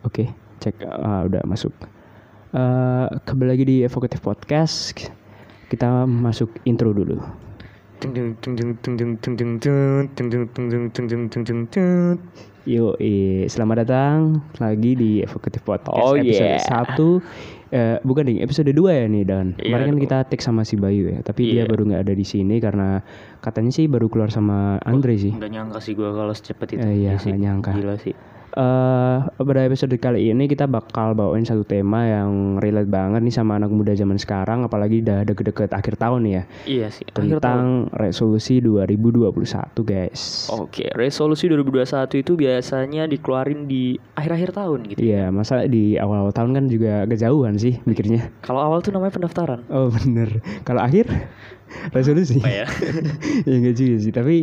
Oke, 0.00 0.32
cek 0.64 0.80
ah, 0.80 1.28
udah 1.28 1.44
masuk. 1.44 1.76
Eh 2.56 3.06
kembali 3.28 3.48
lagi 3.52 3.64
di 3.68 3.76
Evocative 3.84 4.24
Podcast. 4.24 4.96
Kita 5.68 6.08
masuk 6.08 6.56
intro 6.64 6.96
dulu. 6.96 7.20
Yo, 12.64 12.96
selamat 13.44 13.76
datang 13.84 14.40
lagi 14.56 14.96
di 14.96 15.20
Evocative 15.20 15.68
Podcast 15.68 16.00
Oh, 16.00 16.16
episode 16.16 16.64
yeah. 16.64 16.84
1 17.68 17.76
eh, 17.76 17.96
bukan 18.00 18.24
nih, 18.24 18.40
episode 18.40 18.72
2 18.72 18.80
ya 18.88 19.04
nih 19.04 19.24
Dan. 19.28 19.52
Iya 19.60 19.68
Kemarin 19.68 19.84
kan 19.92 19.98
kita 20.00 20.18
take 20.32 20.40
sama 20.40 20.64
si 20.64 20.80
Bayu 20.80 21.12
ya, 21.12 21.20
tapi 21.20 21.44
dia 21.44 21.68
Iya. 21.68 21.76
baru 21.76 21.92
nggak 21.92 22.08
ada 22.08 22.14
di 22.16 22.24
sini 22.24 22.56
karena 22.56 23.04
katanya 23.44 23.68
sih 23.68 23.84
baru 23.84 24.08
keluar 24.08 24.32
sama 24.32 24.80
Andre 24.80 25.20
sih. 25.20 25.36
Nggak 25.36 25.52
nyangka 25.52 25.78
sih 25.84 25.92
gue 25.92 26.08
kalau 26.08 26.32
secepat 26.32 26.68
itu. 26.72 26.80
Eh, 26.80 27.04
iya, 27.04 27.20
sih. 27.20 27.36
nggak 27.36 27.42
nyangka. 27.44 27.70
Gila 27.76 27.96
sih. 28.00 28.16
Eh 28.50 29.18
pada 29.30 29.60
episode 29.62 29.94
kali 29.94 30.30
ini 30.30 30.44
kita 30.44 30.66
bakal 30.66 31.14
bawain 31.14 31.42
satu 31.42 31.62
tema 31.62 32.02
yang 32.02 32.58
relate 32.58 32.86
banget 32.86 33.22
nih 33.22 33.30
sama 33.30 33.56
anak 33.56 33.70
muda 33.70 33.94
zaman 33.94 34.16
sekarang 34.16 34.62
apalagi 34.62 35.02
udah 35.02 35.22
deket-deket 35.22 35.70
akhir 35.70 35.94
tahun 35.96 36.22
ya 36.26 36.42
Iya 36.66 36.90
sih. 36.90 37.06
akhir 37.06 37.14
tahun. 37.14 37.30
tentang 37.38 37.62
resolusi 37.94 38.58
2021 38.58 39.30
guys. 39.82 40.50
Oke, 40.50 40.90
resolusi 40.92 41.46
2021 41.46 42.22
itu 42.22 42.32
biasanya 42.34 43.06
dikeluarin 43.06 43.66
di 43.66 43.94
akhir-akhir 44.14 44.50
tahun 44.52 44.78
gitu. 44.90 44.98
Iya, 45.00 45.30
masa 45.30 45.64
di 45.64 45.94
awal 45.96 46.30
tahun 46.30 46.50
kan 46.54 46.64
juga 46.66 47.06
kejauhan 47.06 47.54
sih 47.54 47.78
mikirnya. 47.84 48.30
Kalau 48.42 48.60
awal 48.60 48.82
tuh 48.82 48.90
namanya 48.90 49.14
pendaftaran. 49.14 49.62
Oh 49.70 49.90
bener. 49.90 50.42
Kalau 50.62 50.82
akhir 50.82 51.06
resolusi. 51.96 52.38
Apa 52.42 52.50
ya? 52.50 52.66
ya 53.48 53.54
enggak 53.54 53.74
juga 53.78 53.96
sih. 53.98 54.12
Tapi 54.12 54.36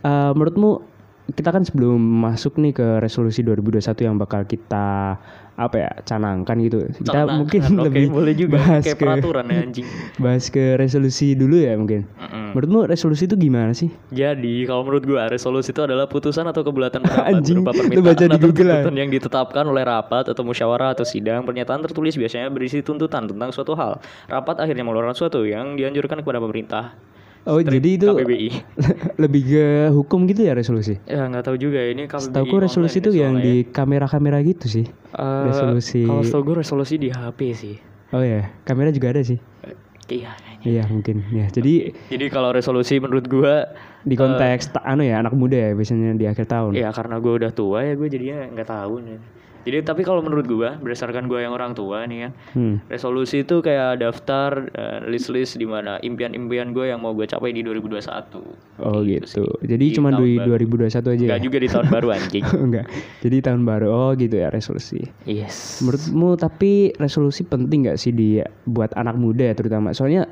eh, 0.00 0.30
menurutmu 0.32 0.89
kita 1.32 1.50
kan 1.54 1.62
sebelum 1.62 1.98
masuk 1.98 2.58
nih 2.58 2.72
ke 2.74 2.86
resolusi 3.02 3.40
2021 3.46 4.06
yang 4.06 4.16
bakal 4.18 4.42
kita 4.44 5.18
apa 5.60 5.76
ya 5.76 5.90
canangkan 6.08 6.56
gitu. 6.64 6.88
Kita 7.04 7.28
mungkin 7.28 7.60
oke, 7.76 7.84
lebih 7.84 8.04
boleh 8.08 8.32
juga 8.32 8.56
bahas 8.56 8.80
kayak 8.80 8.96
ke 8.96 9.04
peraturan 9.04 9.44
ya 9.52 9.60
anjing. 9.60 9.86
bahas 10.16 10.44
ke 10.48 10.80
resolusi 10.80 11.36
dulu 11.36 11.60
ya 11.60 11.76
mungkin. 11.76 12.08
Mm-mm. 12.16 12.56
Menurutmu 12.56 12.88
resolusi 12.88 13.28
itu 13.28 13.36
gimana 13.36 13.76
sih? 13.76 13.92
Jadi 14.08 14.64
kalau 14.64 14.88
menurut 14.88 15.04
gua 15.04 15.28
resolusi 15.28 15.76
itu 15.76 15.84
adalah 15.84 16.08
putusan 16.08 16.48
atau 16.48 16.64
kebulatan 16.64 17.04
pendapat 17.04 17.28
Anjing, 17.36 17.60
berupa 17.60 17.76
permintaan 17.76 18.08
baca 18.08 18.24
atau 18.24 18.38
tuntutan 18.40 18.94
yang 18.96 19.10
ditetapkan 19.12 19.64
oleh 19.68 19.84
rapat 19.84 20.24
atau 20.32 20.42
musyawarah 20.48 20.96
atau 20.96 21.04
sidang. 21.04 21.44
Pernyataan 21.44 21.84
tertulis 21.84 22.16
biasanya 22.16 22.48
berisi 22.48 22.80
tuntutan 22.80 23.28
tentang 23.28 23.52
suatu 23.52 23.76
hal. 23.76 24.00
Rapat 24.32 24.64
akhirnya 24.64 24.82
mengeluarkan 24.88 25.12
suatu 25.12 25.44
yang 25.44 25.76
dianjurkan 25.76 26.24
kepada 26.24 26.40
pemerintah. 26.40 26.96
Oh, 27.40 27.56
jadi 27.56 27.88
itu 27.96 28.04
KBBI. 28.06 28.48
lebih 29.22 29.42
ke 29.42 29.64
hukum 29.90 30.28
gitu 30.28 30.44
ya 30.44 30.52
resolusi? 30.52 31.00
Ya 31.04 31.24
nggak 31.24 31.40
tahu 31.42 31.56
juga 31.56 31.80
ini 31.80 32.04
KBBI. 32.04 32.24
Setahu 32.28 32.56
resolusi 32.58 32.96
online 32.96 33.00
itu 33.00 33.10
yang 33.14 33.34
soalnya. 33.34 33.46
di 33.48 33.54
kamera-kamera 33.66 34.38
gitu 34.42 34.66
sih. 34.68 34.86
Eh, 34.86 35.42
resolusi. 35.48 36.04
Kalau 36.04 36.20
setahu 36.20 36.42
gue 36.44 36.56
resolusi 36.60 36.94
di 36.96 37.08
HP 37.08 37.40
sih. 37.52 37.76
Oh 38.10 38.20
ya, 38.20 38.50
kamera 38.62 38.90
juga 38.90 39.10
ada 39.10 39.22
sih. 39.22 39.40
Eh, 39.64 39.76
Iya 40.10 40.34
kayaknya. 40.34 40.66
Iya 40.66 40.82
mungkin 40.90 41.16
ya. 41.30 41.46
Jadi 41.48 41.94
Jadi 42.10 42.24
kalau 42.28 42.50
resolusi 42.50 42.98
menurut 42.98 43.24
gua 43.24 43.70
di 44.02 44.18
konteks 44.18 44.74
ta- 44.74 44.82
anu 44.82 45.06
ya 45.06 45.22
anak 45.22 45.32
muda 45.32 45.54
ya 45.54 45.70
biasanya 45.70 46.12
di 46.12 46.26
akhir 46.26 46.44
tahun. 46.44 46.74
ya 46.74 46.90
karena 46.90 47.16
gue 47.16 47.30
udah 47.30 47.52
tua 47.54 47.86
ya 47.86 47.94
gue 47.94 48.08
jadinya 48.10 48.50
nggak 48.50 48.68
tahu 48.68 48.94
nih. 49.00 49.18
Jadi 49.60 49.82
tapi 49.82 50.00
kalau 50.00 50.18
menurut 50.18 50.44
gua 50.44 50.74
berdasarkan 50.74 51.24
gua 51.24 51.40
yang 51.40 51.50
orang 51.50 51.72
tua 51.72 52.02
nih 52.02 52.18
kan, 52.22 52.32
Hmm. 52.50 52.76
resolusi 52.86 53.42
itu 53.42 53.58
kayak 53.58 53.98
daftar 53.98 54.66
eh, 54.70 54.98
list-list 55.04 55.54
di 55.54 55.64
mana 55.64 55.98
impian-impian 55.98 56.70
gue 56.70 56.86
yang 56.86 56.98
mau 56.98 57.12
gue 57.12 57.24
capai 57.24 57.50
di 57.50 57.60
2021. 57.60 58.40
Oh 58.78 59.00
Gitu 59.00 59.20
gitu. 59.22 59.26
sih. 59.26 59.44
Jadi 59.66 59.84
Di 59.84 59.94
cuma 59.94 60.10
di 60.12 60.36
baru. 60.36 60.56
2021 60.56 60.88
aja 61.10 61.22
Enggak 61.22 61.36
ya? 61.36 61.44
juga 61.44 61.56
di 61.56 61.68
tahun 61.68 61.86
baru 61.88 62.08
anjing. 62.16 62.44
Enggak. 62.46 62.86
Jadi 63.20 63.36
tahun 63.40 63.62
baru. 63.62 63.86
Oh 63.88 64.10
gitu 64.14 64.34
ya 64.34 64.48
resolusi. 64.48 65.04
yes. 65.24 65.80
Menurutmu 65.80 66.28
tapi 66.36 66.72
resolusi 66.96 67.42
penting 67.42 67.84
nggak 67.84 67.96
sih 67.96 68.10
di 68.10 68.38
buat 68.64 68.92
anak 68.92 69.14
muda 69.14 69.44
ya 69.44 69.54
terutama? 69.54 69.90
Soalnya 69.90 70.24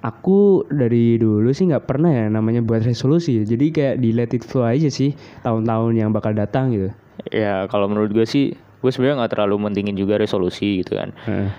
aku 0.00 0.66
dari 0.66 1.14
dulu 1.14 1.50
sih 1.50 1.64
nggak 1.64 1.86
pernah 1.86 2.10
ya 2.10 2.26
namanya 2.26 2.58
buat 2.60 2.82
resolusi. 2.82 3.38
Jadi 3.40 3.70
kayak 3.70 3.94
di 3.96 4.10
let 4.10 4.30
it 4.30 4.42
flow 4.42 4.64
aja 4.64 4.88
sih 4.88 5.14
tahun-tahun 5.40 5.92
yang 5.94 6.10
bakal 6.10 6.32
datang 6.32 6.70
gitu. 6.70 6.90
Ya 7.28 7.68
kalau 7.68 7.86
menurut 7.86 8.10
gue 8.10 8.24
sih 8.24 8.56
gue 8.82 8.90
sebenarnya 8.90 9.22
nggak 9.22 9.32
terlalu 9.38 9.56
mentingin 9.70 9.94
juga 9.94 10.18
resolusi 10.18 10.82
gitu 10.82 10.98
kan. 10.98 11.14
Heeh. 11.24 11.50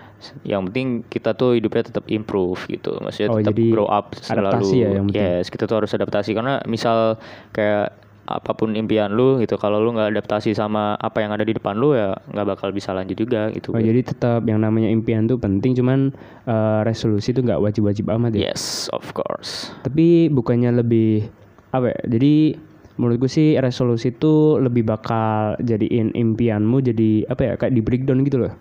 Yang 0.43 0.61
penting 0.71 0.87
kita 1.07 1.35
tuh 1.35 1.55
hidupnya 1.55 1.83
tetap 1.87 2.03
improve 2.07 2.59
gitu. 2.67 2.99
Maksudnya 2.99 3.29
Oh, 3.31 3.39
tetap 3.39 3.55
grow 3.55 3.87
up 3.87 4.11
selalu. 4.19 4.39
adaptasi 4.39 4.75
ya 4.77 4.89
yang 4.93 5.05
penting. 5.07 5.23
Yes, 5.23 5.47
kita 5.47 5.63
tuh 5.65 5.83
harus 5.83 5.91
adaptasi 5.91 6.35
karena 6.35 6.59
misal 6.63 7.15
kayak 7.51 7.95
apa 8.23 8.55
pun 8.55 8.71
impian 8.71 9.11
lu 9.11 9.35
gitu 9.43 9.59
kalau 9.59 9.83
lu 9.83 9.91
nggak 9.91 10.15
adaptasi 10.15 10.55
sama 10.55 10.95
apa 10.95 11.19
yang 11.19 11.35
ada 11.35 11.43
di 11.43 11.51
depan 11.51 11.75
lu 11.75 11.91
ya 11.91 12.15
nggak 12.31 12.55
bakal 12.55 12.71
bisa 12.71 12.95
lanjut 12.95 13.19
juga 13.19 13.51
gitu. 13.51 13.75
Oh 13.75 13.83
jadi 13.83 13.99
tetap 13.99 14.47
yang 14.47 14.63
namanya 14.63 14.87
impian 14.87 15.27
tuh 15.27 15.35
penting, 15.35 15.75
cuman 15.75 16.15
eh, 16.47 16.79
resolusi 16.87 17.35
tuh 17.35 17.43
nggak 17.43 17.59
wajib-wajib 17.59 18.07
amat 18.07 18.31
ya. 18.31 18.55
Yes, 18.55 18.87
of 18.95 19.11
course. 19.11 19.75
Tapi 19.83 20.31
bukannya 20.31 20.71
lebih 20.71 21.27
apa 21.75 21.91
ya? 21.91 21.99
Jadi 22.07 22.55
menurut 22.97 23.25
gue 23.25 23.31
sih 23.31 23.57
resolusi 23.57 24.13
itu 24.13 24.61
lebih 24.61 24.85
bakal 24.85 25.57
jadiin 25.61 26.13
impianmu 26.13 26.77
jadi 26.85 27.25
apa 27.25 27.41
ya 27.41 27.53
kayak 27.57 27.73
di 27.73 27.81
breakdown 27.81 28.21
gitu 28.21 28.37
loh. 28.45 28.53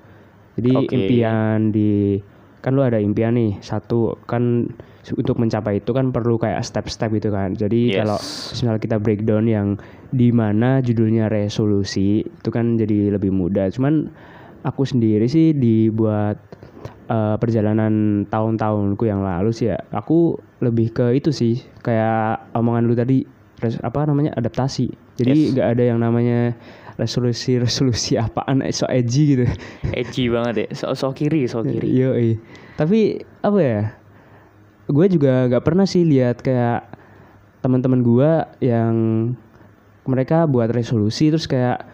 Jadi 0.57 0.73
Oke. 0.85 0.95
impian 0.97 1.73
di 1.73 2.21
kan 2.63 2.79
lu 2.79 2.85
ada 2.87 2.97
impian 3.03 3.35
nih 3.35 3.59
satu 3.59 4.15
kan 4.31 4.71
untuk 5.19 5.35
mencapai 5.35 5.83
itu 5.83 5.91
kan 5.91 6.15
perlu 6.15 6.39
kayak 6.39 6.63
step-step 6.63 7.11
gitu 7.19 7.35
kan. 7.35 7.53
Jadi 7.59 7.93
Yes. 7.93 7.99
kalau 7.99 8.19
misalnya 8.55 8.81
kita 8.81 8.97
breakdown 9.03 9.45
yang 9.51 9.69
di 10.15 10.31
mana 10.31 10.79
judulnya 10.79 11.27
resolusi 11.27 12.23
itu 12.23 12.49
kan 12.49 12.79
jadi 12.79 13.13
lebih 13.19 13.35
mudah. 13.35 13.69
Cuman 13.75 14.09
aku 14.63 14.87
sendiri 14.87 15.27
sih 15.27 15.53
dibuat 15.53 16.39
eh, 17.11 17.37
perjalanan 17.37 18.25
tahun-tahunku 18.31 19.03
yang 19.05 19.27
lalu 19.27 19.51
sih 19.51 19.75
ya 19.75 19.79
aku 19.91 20.39
lebih 20.63 20.95
ke 20.95 21.19
itu 21.19 21.35
sih 21.35 21.59
kayak 21.83 22.55
omongan 22.55 22.87
lu 22.87 22.95
tadi 22.95 23.42
res- 23.63 23.81
apa 23.81 24.05
namanya 24.05 24.35
adaptasi 24.35 24.91
jadi 25.17 25.31
Yes. 25.33 25.51
nggak 25.55 25.69
ada 25.79 25.83
yang 25.95 25.99
namanya 26.03 26.59
resolusi 26.99 27.57
resolusi 27.57 28.19
apaan 28.21 28.61
eh, 28.61 28.75
so 28.75 28.85
edgy 28.91 29.39
gitu 29.39 29.47
Edgy 29.95 30.29
banget 30.29 30.55
ya. 30.57 30.69
So, 30.77 30.93
so 30.93 31.09
kiri, 31.15 31.49
so 31.49 31.65
kiri. 31.65 31.89
Yo, 31.89 32.13
tapi 32.77 33.23
apa 33.41 33.59
ya 33.61 33.81
gue 34.91 35.07
juga 35.09 35.47
nggak 35.49 35.65
pernah 35.65 35.87
sih 35.87 36.03
lihat 36.05 36.43
kayak 36.43 36.85
teman-teman 37.63 38.03
gue 38.03 38.31
yang 38.61 38.95
mereka 40.03 40.51
buat 40.51 40.67
resolusi 40.69 41.31
terus 41.31 41.47
kayak 41.47 41.87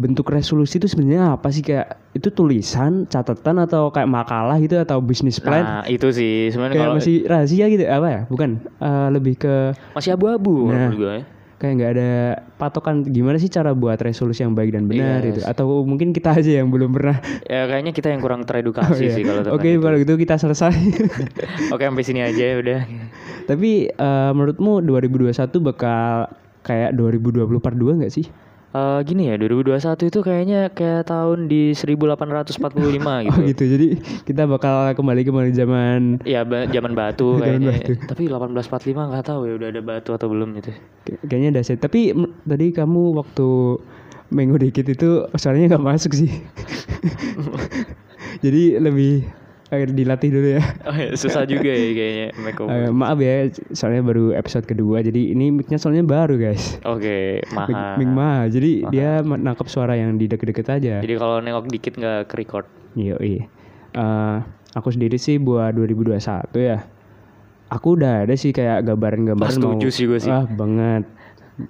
bentuk 0.00 0.24
resolusi 0.26 0.76
itu 0.76 0.88
sebenarnya 0.88 1.36
apa 1.36 1.48
sih 1.48 1.60
kayak 1.60 1.86
itu 2.10 2.28
tulisan 2.30 3.04
catatan 3.04 3.60
atau 3.60 3.88
kayak 3.88 4.08
makalah 4.08 4.56
gitu 4.56 4.74
atau 4.74 4.96
bisnis 4.98 5.36
plan 5.36 5.60
Nah, 5.60 5.84
itu 5.86 6.08
sih 6.08 6.48
sebenarnya 6.48 6.74
kayak 6.74 6.86
kalau 6.86 6.96
masih 6.96 7.16
rahasia 7.22 7.66
gitu 7.68 7.84
apa 7.84 8.08
ya 8.08 8.20
bukan 8.26 8.50
Eh, 8.74 9.08
lebih 9.10 9.36
ke 9.36 9.76
masih 9.92 10.10
abu-abu 10.12 10.66
Nah. 10.66 10.88
gue. 10.90 11.14
ya. 11.14 11.24
kayak 11.56 11.74
nggak 11.76 11.92
ada 11.92 12.10
patokan 12.56 13.04
gimana 13.04 13.36
sih 13.36 13.46
cara 13.46 13.70
buat 13.70 14.00
resolusi 14.00 14.40
yang 14.40 14.56
baik 14.56 14.72
dan 14.72 14.88
benar 14.88 15.20
Yes. 15.20 15.28
gitu 15.28 15.40
atau 15.44 15.84
mungkin 15.84 16.10
kita 16.10 16.32
aja 16.32 16.56
yang 16.56 16.68
belum 16.68 16.88
pernah 16.90 17.20
Ya 17.44 17.68
kayaknya 17.68 17.92
kita 17.92 18.08
yang 18.08 18.18
kurang 18.18 18.40
Oh, 18.40 18.48
teredukasi 18.48 19.04
iya. 19.04 19.12
sih 19.12 19.20
kalau 19.22 19.44
oke 19.50 19.68
itu. 19.68 19.76
kalau 19.78 19.96
gitu 19.98 20.16
kita 20.16 20.34
selesai 20.34 20.72
Oke, 21.74 21.84
sampai 21.84 22.00
sini 22.00 22.20
aja 22.20 22.40
ya 22.42 22.56
udah. 22.56 22.80
Tapi 23.44 23.70
eh, 23.88 24.30
menurutmu 24.32 24.80
2021 24.82 25.36
bakal 25.60 26.32
kayak 26.62 26.92
2020 26.92 27.44
part 27.58 27.74
2 27.74 28.00
nggak 28.00 28.08
sih? 28.10 28.24
Eh 28.70 28.98
gini 29.02 29.26
ya, 29.26 29.34
2021 29.34 30.06
itu 30.06 30.18
kayaknya 30.20 30.70
kayak 30.70 31.02
tahun 31.04 31.46
di 31.46 31.74
1845 31.74 33.20
gitu. 33.26 33.28
Oh 33.28 33.42
gitu. 33.42 33.62
Jadi 33.66 33.86
kita 34.22 34.46
bakal 34.46 34.94
kembali 34.94 35.20
kembali 35.22 35.50
zaman 35.50 35.98
Ya 36.22 36.42
ba- 36.42 36.64
zaman 36.64 36.94
batu 36.94 37.34
Zaman 37.34 37.40
kayaknya. 37.58 37.70
batu. 37.74 37.92
Tapi 38.06 38.22
1845 38.24 39.10
nggak 39.10 39.24
tahu 39.26 39.40
ya 39.44 39.52
udah 39.58 39.68
ada 39.68 39.80
batu 39.80 40.10
atau 40.12 40.26
belum 40.26 40.48
gitu. 40.56 40.70
kayak- 41.02 41.20
kayaknya 41.26 41.48
dahsyat. 41.52 41.78
Tapi 41.78 42.12
m- 42.12 42.32
tadi 42.40 42.66
kamu 42.70 43.00
waktu 43.16 43.48
minggu 44.30 44.56
dikit 44.60 44.86
itu 44.86 45.26
soalnya 45.34 45.66
nggak 45.68 45.82
masuk 45.84 46.12
sih. 46.14 46.30
Jadi 48.40 48.78
lebih 48.78 49.26
eh, 49.70 49.86
dilatih 49.86 50.30
dulu 50.34 50.48
ya. 50.58 50.62
Oh 50.86 50.94
ya, 50.94 51.10
susah 51.14 51.46
juga 51.46 51.70
ya 51.70 51.90
kayaknya 51.94 52.26
make 52.42 52.58
over. 52.58 52.74
Eh, 52.74 52.90
maaf 52.90 53.18
ya, 53.22 53.48
soalnya 53.70 54.02
baru 54.02 54.34
episode 54.34 54.66
kedua. 54.66 55.02
Jadi 55.02 55.34
ini 55.34 55.54
mic-nya 55.54 55.78
soalnya 55.78 56.02
baru 56.02 56.34
guys. 56.36 56.82
Oke, 56.82 57.42
mahal. 57.54 57.96
mic 57.98 58.10
mahal. 58.10 58.44
Jadi 58.50 58.84
dia 58.90 59.22
nangkep 59.22 59.66
suara 59.70 59.94
yang 59.94 60.18
di 60.18 60.26
deket-deket 60.26 60.66
aja. 60.68 60.94
Jadi 61.00 61.14
kalau 61.16 61.38
nengok 61.38 61.70
dikit 61.70 61.94
nggak 61.96 62.30
ke 62.30 62.34
record. 62.38 62.66
Iya, 62.98 63.16
iya. 63.22 63.44
Eh, 63.94 64.36
aku 64.74 64.88
sendiri 64.90 65.18
sih 65.18 65.38
buat 65.38 65.74
2021 65.74 66.18
ya. 66.58 66.78
Aku 67.70 67.94
udah 67.94 68.26
ada 68.26 68.34
sih 68.34 68.50
kayak 68.50 68.82
gambaran-gambaran 68.82 69.46
Wah, 69.46 69.54
setuju 69.54 69.88
sih 69.94 70.04
gue 70.10 70.18
sih. 70.18 70.30
Ah, 70.30 70.42
banget. 70.46 71.06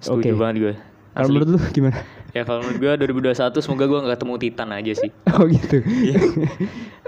Setuju 0.00 0.32
Oke. 0.32 0.40
banget 0.40 0.56
gue. 0.56 0.74
Kalau 1.12 1.28
menurut 1.28 1.48
lu 1.52 1.60
gimana? 1.76 1.98
Ya 2.30 2.42
kalau 2.46 2.62
menurut 2.62 2.78
gue 2.78 2.92
2021 3.30 3.64
semoga 3.64 3.84
gue 3.90 3.98
nggak 4.06 4.14
ketemu 4.18 4.34
Titan 4.38 4.68
aja 4.70 4.92
sih. 4.94 5.10
Oh 5.36 5.46
gitu. 5.48 5.82
Iya. 5.82 6.18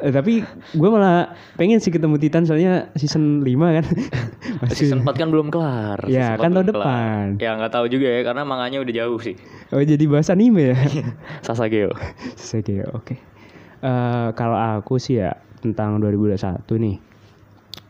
Eh, 0.03 0.11
tapi 0.11 0.43
gue 0.75 0.89
malah 0.91 1.31
pengen 1.55 1.79
sih 1.79 1.95
ketemu 1.95 2.19
Titan 2.19 2.43
soalnya 2.43 2.91
season 2.99 3.47
5 3.47 3.55
kan. 3.55 3.87
Season 4.75 4.99
4 5.07 5.15
kan 5.15 5.31
belum 5.31 5.47
kelar. 5.47 6.11
Ya, 6.11 6.35
kan 6.35 6.51
4 6.51 6.59
tahun 6.59 6.67
belum 6.67 6.75
kelar. 6.75 6.83
depan. 6.83 7.27
Ya 7.39 7.51
nggak 7.55 7.71
tahu 7.71 7.87
juga 7.87 8.11
ya 8.11 8.21
karena 8.27 8.43
manganya 8.43 8.83
udah 8.83 8.91
jauh 8.99 9.23
sih. 9.23 9.39
Oh 9.71 9.79
jadi 9.79 10.03
bahas 10.11 10.27
anime 10.35 10.75
ya? 10.75 10.77
Sasageo. 11.47 11.95
Sasageo, 12.35 12.91
oke. 12.99 13.15
Eh, 13.79 14.29
kalau 14.35 14.59
aku 14.59 14.99
sih 14.99 15.23
ya 15.23 15.39
tentang 15.63 16.03
2021 16.03 16.67
nih, 16.83 16.97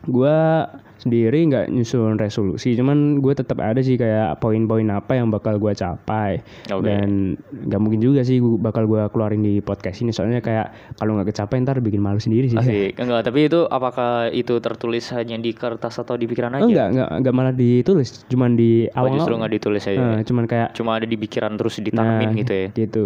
gua 0.07 0.67
sendiri 0.93 1.35
nggak 1.51 1.67
nyusun 1.67 2.15
resolusi, 2.15 2.79
cuman 2.79 3.19
gue 3.19 3.35
tetap 3.35 3.59
ada 3.59 3.83
sih 3.83 3.99
kayak 3.99 4.39
poin-poin 4.39 4.87
apa 4.87 5.19
yang 5.19 5.27
bakal 5.27 5.59
gua 5.59 5.75
capai 5.75 6.39
Oke. 6.71 6.87
dan 6.87 7.35
nggak 7.51 7.81
mungkin 7.83 7.99
juga 7.99 8.23
sih 8.23 8.39
gua, 8.39 8.71
bakal 8.71 8.87
gua 8.87 9.11
keluarin 9.11 9.43
di 9.43 9.59
podcast 9.59 9.99
ini 9.99 10.15
soalnya 10.15 10.39
kayak 10.39 10.71
kalau 10.95 11.19
nggak 11.19 11.35
kecapai 11.35 11.59
ntar 11.59 11.83
bikin 11.83 11.99
malu 11.99 12.23
sendiri 12.23 12.47
sih. 12.47 12.55
Asik. 12.55 12.95
Enggak, 13.03 13.27
tapi 13.27 13.51
itu 13.51 13.67
apakah 13.67 14.31
itu 14.31 14.55
tertulis 14.63 15.11
hanya 15.11 15.35
di 15.35 15.51
kertas 15.51 15.99
atau 15.99 16.15
di 16.15 16.23
pikiran 16.23 16.55
aja? 16.55 16.63
Oh, 16.63 16.71
enggak, 16.71 16.87
enggak, 16.95 17.09
enggak 17.19 17.33
malah 17.35 17.51
ditulis, 17.53 18.23
cuman 18.31 18.55
di 18.55 18.87
Oh, 18.95 19.03
awal. 19.03 19.19
justru 19.19 19.33
nggak 19.35 19.53
ditulis 19.59 19.83
aja. 19.83 19.99
Eh, 19.99 20.23
cuman 20.23 20.43
kayak 20.47 20.71
Cuma 20.71 20.95
ada 20.95 21.03
di 21.03 21.17
pikiran 21.19 21.51
terus 21.59 21.83
ditanamin 21.83 22.31
Nah, 22.31 22.39
gitu 22.39 22.53
ya. 22.55 22.67
Gitu. 22.71 23.05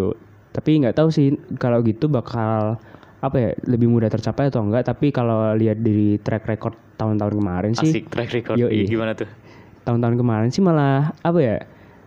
Tapi 0.53 0.69
nggak 0.85 0.95
tahu 1.01 1.09
sih 1.09 1.33
kalau 1.57 1.81
gitu 1.81 2.05
bakal 2.05 2.77
apa 3.17 3.35
ya 3.35 3.49
lebih 3.65 3.87
mudah 3.87 4.07
tercapai 4.07 4.47
atau 4.47 4.61
enggak. 4.61 4.85
Tapi 4.85 5.09
kalau 5.09 5.53
lihat 5.53 5.79
dari 5.79 6.17
track 6.17 6.45
record 6.45 6.75
tahun-tahun 6.95 7.33
kemarin 7.33 7.71
sih, 7.73 7.89
Asik 7.91 8.05
track 8.07 8.29
record. 8.31 8.57
Yoi. 8.57 8.85
Gimana 8.85 9.13
tuh? 9.13 9.29
tahun-tahun 9.83 10.15
kemarin 10.15 10.49
sih 10.51 10.59
malah 10.59 11.15
apa 11.17 11.39
ya 11.39 11.57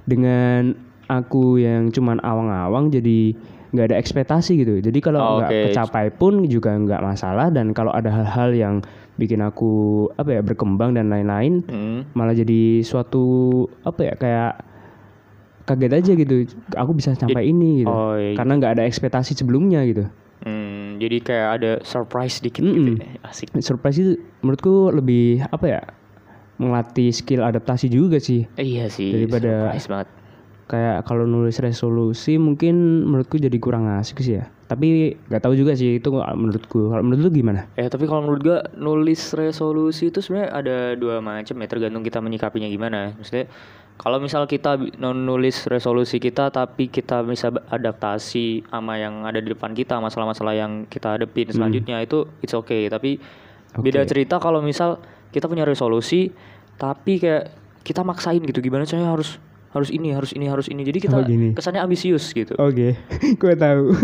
dengan 0.05 0.77
aku 1.07 1.57
yang 1.57 1.89
cuman 1.89 2.21
awang-awang 2.21 2.93
jadi 2.93 3.33
nggak 3.73 3.87
ada 3.89 3.97
ekspektasi 3.97 4.53
gitu. 4.59 4.79
Jadi 4.81 4.99
kalau 4.99 5.19
Oh, 5.19 5.31
nggak 5.39 5.49
oke. 5.49 5.63
kecapai 5.71 6.07
pun 6.11 6.45
juga 6.45 6.77
nggak 6.77 7.01
masalah. 7.01 7.49
Dan 7.49 7.73
kalau 7.73 7.89
ada 7.89 8.13
hal-hal 8.13 8.53
yang 8.53 8.75
bikin 9.17 9.41
aku 9.41 9.71
apa 10.13 10.31
ya 10.31 10.41
berkembang 10.41 10.93
dan 10.93 11.09
lain-lain, 11.09 11.65
Hmm. 11.65 12.05
malah 12.13 12.33
jadi 12.33 12.83
suatu 12.83 13.25
apa 13.81 14.01
ya 14.03 14.15
kayak 14.15 14.53
kaget 15.63 15.93
aja 15.95 16.13
gitu 16.17 16.35
aku 16.75 16.93
bisa 16.93 17.15
sampai 17.15 17.47
ini 17.47 17.85
gitu 17.85 17.93
Oh, 17.93 18.13
iya. 18.13 18.35
karena 18.35 18.53
nggak 18.57 18.73
ada 18.75 18.85
ekspektasi 18.85 19.33
sebelumnya 19.35 19.85
gitu 19.85 20.05
Hmm, 20.41 20.70
jadi 21.01 21.17
kayak 21.19 21.49
ada 21.51 21.73
surprise 21.81 22.39
dikit 22.39 22.61
Mm-mm. 22.61 22.77
gitu. 22.77 22.91
ya. 22.99 23.09
Asik. 23.25 23.49
surprise 23.59 23.97
itu 23.97 24.13
menurutku 24.41 24.93
lebih 24.93 25.43
apa 25.47 25.67
ya 25.67 25.81
melatih 26.57 27.09
skill 27.09 27.41
adaptasi 27.41 27.89
juga 27.89 28.21
sih 28.21 28.45
iya 28.55 28.87
sih. 28.87 29.11
Daripada- 29.11 29.73
surprise 29.73 29.89
banget. 29.89 30.09
kayak 30.67 31.03
kalau 31.03 31.27
nulis 31.27 31.59
resolusi 31.59 32.39
mungkin 32.39 32.77
menurutku 33.03 33.35
jadi 33.37 33.59
kurang 33.59 33.91
asik 33.91 34.21
sih 34.21 34.39
ya 34.39 34.47
tapi 34.65 35.19
nggak 35.27 35.43
tahu 35.43 35.59
juga 35.59 35.75
sih 35.75 35.99
itu 35.99 36.09
menurutku 36.15 36.87
kalau 36.87 37.03
menurut 37.03 37.27
lu 37.27 37.31
gimana 37.35 37.67
Eh 37.75 37.91
tapi 37.91 38.07
kalau 38.07 38.23
menurut 38.23 38.39
gua 38.41 38.59
nulis 38.79 39.35
resolusi 39.35 40.09
itu 40.09 40.23
sebenarnya 40.23 40.51
ada 40.55 40.77
dua 40.95 41.19
macam 41.19 41.59
ya 41.59 41.67
tergantung 41.67 42.07
kita 42.07 42.23
menyikapinya 42.23 42.71
gimana. 42.71 43.19
Maksudnya 43.19 43.51
kalau 44.01 44.17
misal 44.17 44.49
kita 44.49 44.81
nulis 44.97 45.69
resolusi 45.69 46.17
kita 46.17 46.49
tapi 46.49 46.89
kita 46.89 47.21
bisa 47.21 47.53
adaptasi 47.69 48.65
sama 48.65 48.97
yang 48.97 49.29
ada 49.29 49.37
di 49.37 49.53
depan 49.53 49.77
kita 49.77 50.01
masalah-masalah 50.01 50.57
yang 50.57 50.89
kita 50.89 51.21
hadepin 51.21 51.53
selanjutnya 51.53 52.01
itu 52.01 52.25
it's 52.41 52.57
okay. 52.57 52.89
Tapi 52.89 53.21
beda 53.77 54.03
Oke. 54.03 54.09
cerita 54.09 54.41
kalau 54.41 54.65
misal 54.65 54.97
kita 55.29 55.47
punya 55.47 55.69
resolusi 55.69 56.33
tapi 56.75 57.21
kayak 57.21 57.53
kita 57.85 58.01
maksain 58.01 58.41
gitu 58.41 58.59
gimana 58.59 58.89
caranya 58.89 59.13
harus 59.13 59.37
harus 59.71 59.93
ini 59.93 60.11
harus 60.11 60.35
ini 60.35 60.49
harus 60.49 60.67
ini 60.67 60.83
jadi 60.83 60.99
kita 60.99 61.15
Oh, 61.15 61.23
gini. 61.23 61.55
kesannya 61.55 61.79
ambisius 61.79 62.35
gitu. 62.35 62.59
oke 62.59 62.89
gue 63.45 63.55
tahu 63.55 63.95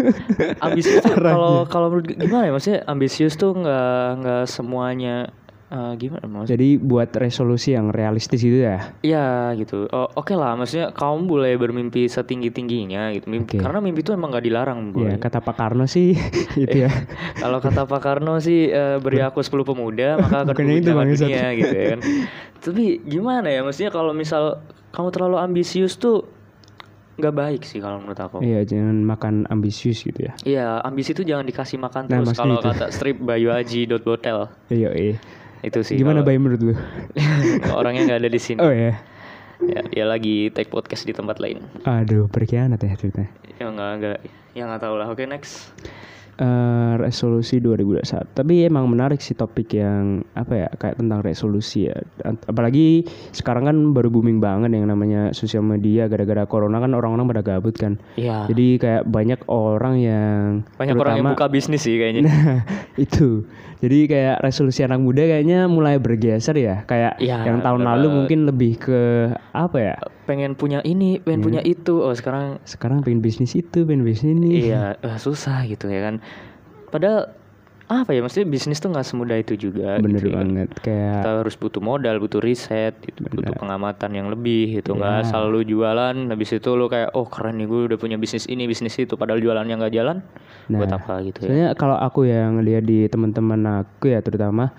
ambisius 0.62 1.02
kalau 1.08 1.66
kalau 1.66 1.90
menurut 1.90 2.06
gimana 2.06 2.46
ya 2.46 2.52
maksudnya 2.54 2.80
ambisius 2.86 3.34
tuh 3.34 3.56
nggak 3.56 4.06
nggak 4.22 4.44
semuanya 4.46 5.32
eh, 5.66 5.92
gimana 5.96 6.24
maksudnya 6.24 6.54
jadi 6.54 6.68
buat 6.78 7.10
resolusi 7.12 7.74
yang 7.74 7.90
realistis 7.90 8.38
gitu 8.38 8.62
ya 8.62 8.94
Iya 9.02 9.26
gitu 9.58 9.90
Oh, 9.90 10.06
oke 10.14 10.32
lah 10.32 10.54
maksudnya 10.54 10.90
kamu 10.90 11.26
boleh 11.26 11.52
bermimpi 11.54 12.06
setinggi 12.06 12.50
tingginya 12.50 13.10
gitu 13.10 13.26
mimpi 13.26 13.58
Oke. 13.58 13.62
karena 13.62 13.78
mimpi 13.82 14.00
itu 14.00 14.14
emang 14.14 14.30
nggak 14.30 14.44
dilarang 14.46 14.78
ya 14.94 15.14
boy. 15.14 15.18
kata 15.18 15.38
Pak 15.40 15.56
Karno 15.56 15.84
sih 15.84 16.14
itu 16.64 16.86
ya 16.86 16.90
kalau 17.42 17.58
kata 17.58 17.82
Pak 17.84 18.00
Karno 18.00 18.38
sih 18.38 18.70
eh, 18.70 18.96
beri 19.02 19.18
aku 19.20 19.42
10 19.42 19.52
pemuda 19.62 20.16
maka 20.18 20.46
akan 20.46 20.54
itu, 20.70 20.90
dunia 20.94 21.46
gitu 21.54 21.74
ya 21.74 21.86
kan 21.96 22.00
tapi 22.64 22.84
gimana 23.02 23.48
ya 23.50 23.60
maksudnya 23.62 23.90
kalau 23.90 24.10
misal 24.10 24.62
kamu 24.90 25.08
terlalu 25.12 25.36
ambisius 25.38 25.98
tuh 25.98 26.24
nggak 27.16 27.32
baik 27.32 27.62
sih 27.64 27.80
kalau 27.80 27.96
menurut 27.96 28.20
aku 28.20 28.44
Iya 28.44 28.60
jangan 28.68 29.00
makan 29.00 29.34
ambisius 29.48 30.04
gitu 30.04 30.28
ya. 30.28 30.36
Iya, 30.44 30.84
ambisi 30.84 31.16
itu 31.16 31.24
jangan 31.24 31.48
dikasih 31.48 31.80
makan 31.80 32.12
Nah, 32.12 32.20
terus 32.20 32.36
kalau 32.36 32.60
itu. 32.60 32.68
kata 32.68 32.92
strip 32.92 33.16
Bayu 33.24 33.48
Aji 33.48 33.88
dot 33.88 34.04
Botel. 34.04 34.52
Iya 34.68 34.90
iya. 34.92 35.16
Itu 35.62 35.80
sih. 35.80 35.96
Gimana 35.96 36.20
kalau- 36.20 36.28
Bay 36.28 36.36
menurut 36.36 36.60
lu? 36.60 36.74
Orangnya 37.78 38.02
nggak 38.04 38.20
ada 38.24 38.30
di 38.30 38.40
sini. 38.40 38.60
Oh 38.60 38.72
ya. 38.72 38.98
Ya, 39.56 39.80
dia 39.88 40.04
lagi 40.04 40.52
take 40.52 40.68
podcast 40.68 41.08
di 41.08 41.16
tempat 41.16 41.40
lain. 41.40 41.64
Aduh 41.82 42.28
berkhianat 42.28 42.76
ya 42.76 42.92
ceritanya. 42.92 43.32
Ya 43.56 43.72
nggak 43.72 43.90
nggak. 43.98 44.18
Ya 44.52 44.62
nggak 44.68 44.82
tahu 44.84 44.94
lah. 45.00 45.08
Oke 45.08 45.24
next. 45.24 45.72
Eh, 46.36 46.94
resolusi 47.00 47.64
2021 47.64 48.36
tapi 48.36 48.68
emang 48.68 48.84
menarik 48.92 49.24
sih 49.24 49.32
topik 49.32 49.72
yang 49.72 50.20
apa 50.36 50.52
ya 50.52 50.68
kayak 50.68 51.00
tentang 51.00 51.24
resolusi 51.24 51.88
ya 51.88 51.96
apalagi 52.44 53.08
sekarang 53.32 53.64
kan 53.64 53.76
baru 53.96 54.12
booming 54.12 54.36
banget 54.36 54.68
yang 54.68 54.84
namanya 54.84 55.32
sosial 55.32 55.64
media 55.64 56.12
gara-gara 56.12 56.44
corona 56.44 56.76
kan 56.76 56.92
orang-orang 56.92 57.24
pada 57.24 57.40
gabut 57.40 57.72
kan 57.72 57.96
Iya. 58.20 58.52
jadi 58.52 58.66
kayak 58.76 59.02
banyak 59.08 59.40
orang 59.48 59.94
yang 59.96 60.40
Banyak 60.76 60.94
orang 61.00 61.14
yang 61.16 61.24
terutama- 61.24 61.40
buka 61.40 61.46
bisnis 61.48 61.80
sih 61.80 61.96
kayaknya. 61.96 62.28
Nah, 62.28 62.60
itu. 63.00 63.48
Jadi 63.80 63.98
kayak 64.04 64.36
resolusi 64.40 64.84
anak 64.84 65.00
muda 65.00 65.24
kayaknya 65.24 65.68
mulai 65.68 65.96
bergeser 65.96 66.56
ya. 66.56 66.84
Kayak 66.84 67.16
Iya, 67.16 67.44
yang 67.44 67.60
tahun 67.60 67.80
lalu 67.80 68.08
mungkin 68.12 68.44
lebih 68.44 68.76
ke 68.76 69.00
apa 69.52 69.76
ya? 69.80 69.96
Pengen 70.26 70.52
punya 70.52 70.82
ini, 70.82 71.16
pengen 71.18 71.40
punya 71.40 71.62
itu. 71.62 72.02
Oh 72.02 72.10
sekarang 72.10 72.58
Sekarang 72.66 73.00
pengen 73.00 73.22
bisnis 73.22 73.54
itu, 73.54 73.86
pengen 73.86 74.02
bisnis 74.02 74.34
ini. 74.34 74.66
iya 74.66 74.98
eh, 74.98 75.16
susah 75.16 75.62
gitu 75.64 75.86
ya 75.86 76.02
kan. 76.02 76.18
Padahal 76.90 77.30
apa 77.86 78.10
ya 78.10 78.18
maksudnya 78.18 78.50
bisnis 78.50 78.82
tuh 78.82 78.90
nggak 78.90 79.06
semudah 79.06 79.38
itu 79.38 79.54
juga. 79.54 80.02
Bener 80.02 80.18
gitu 80.18 80.26
ya 80.28 80.34
kan. 80.34 80.42
banget. 80.42 80.68
Kayak 80.82 81.14
Kita 81.16 81.30
harus 81.38 81.54
butuh 81.54 81.78
modal, 81.78 82.18
butuh 82.18 82.42
riset, 82.42 82.98
gitu, 82.98 83.22
butuh 83.24 83.54
pengamatan 83.54 84.10
yang 84.10 84.26
lebih 84.26 84.82
gitu. 84.82 84.98
Nggak 84.98 85.14
Ya. 85.14 85.22
asal 85.22 85.46
lu 85.46 85.62
jualan, 85.62 86.16
habis 86.26 86.50
itu 86.50 86.70
lu 86.72 86.90
kayak 86.90 87.14
oh 87.14 87.24
keren 87.24 87.56
nih 87.56 87.64
gue 87.64 87.80
udah 87.86 87.96
punya 87.96 88.18
bisnis 88.18 88.44
ini, 88.46 88.66
bisnis 88.66 88.98
itu. 88.98 89.14
Padahal 89.14 89.38
jualannya 89.38 89.78
nggak 89.78 89.94
jalan, 89.94 90.18
buat 90.66 90.90
Nah, 90.90 90.98
apa 90.98 91.22
gitu 91.22 91.38
ya? 91.38 91.48
Soalnya 91.48 91.68
kalau 91.78 91.94
aku 91.94 92.26
yang 92.26 92.58
lihat 92.58 92.82
di 92.82 93.06
teman-teman 93.06 93.86
aku 93.86 94.10
ya 94.10 94.18
terutama 94.18 94.74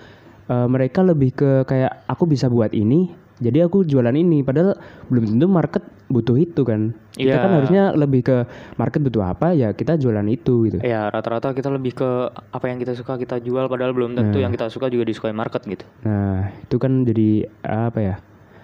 eh, 0.46 0.68
mereka 0.68 1.00
lebih 1.00 1.32
ke 1.32 1.52
kayak 1.64 2.04
aku 2.06 2.28
bisa 2.28 2.48
buat 2.48 2.76
ini, 2.76 3.16
jadi 3.38 3.66
aku 3.66 3.86
jualan 3.86 4.14
ini. 4.14 4.42
Padahal 4.42 4.78
belum 5.08 5.36
tentu 5.36 5.46
market 5.46 5.84
butuh 6.08 6.36
itu 6.36 6.62
kan. 6.64 6.96
Kita 7.14 7.34
Iya. 7.34 7.44
kan 7.44 7.52
harusnya 7.58 7.84
lebih 7.94 8.22
ke 8.24 8.38
market 8.76 9.02
butuh 9.02 9.24
apa 9.26 9.52
ya 9.52 9.74
kita 9.74 9.98
jualan 9.98 10.24
itu 10.26 10.70
gitu. 10.70 10.78
Ya 10.82 11.10
rata-rata 11.10 11.52
kita 11.52 11.68
lebih 11.68 11.94
ke 11.94 12.10
apa 12.32 12.66
yang 12.66 12.78
kita 12.78 12.94
suka 12.94 13.18
kita 13.18 13.38
jual, 13.40 13.66
padahal 13.66 13.92
belum 13.92 14.14
tentu 14.14 14.38
yang 14.38 14.50
kita 14.50 14.70
suka 14.70 14.88
juga 14.88 15.04
disukai 15.04 15.34
market 15.34 15.66
gitu. 15.66 15.86
Nah 16.02 16.54
itu 16.62 16.76
kan 16.78 17.04
jadi 17.04 17.50
apa 17.62 18.00
ya? 18.00 18.16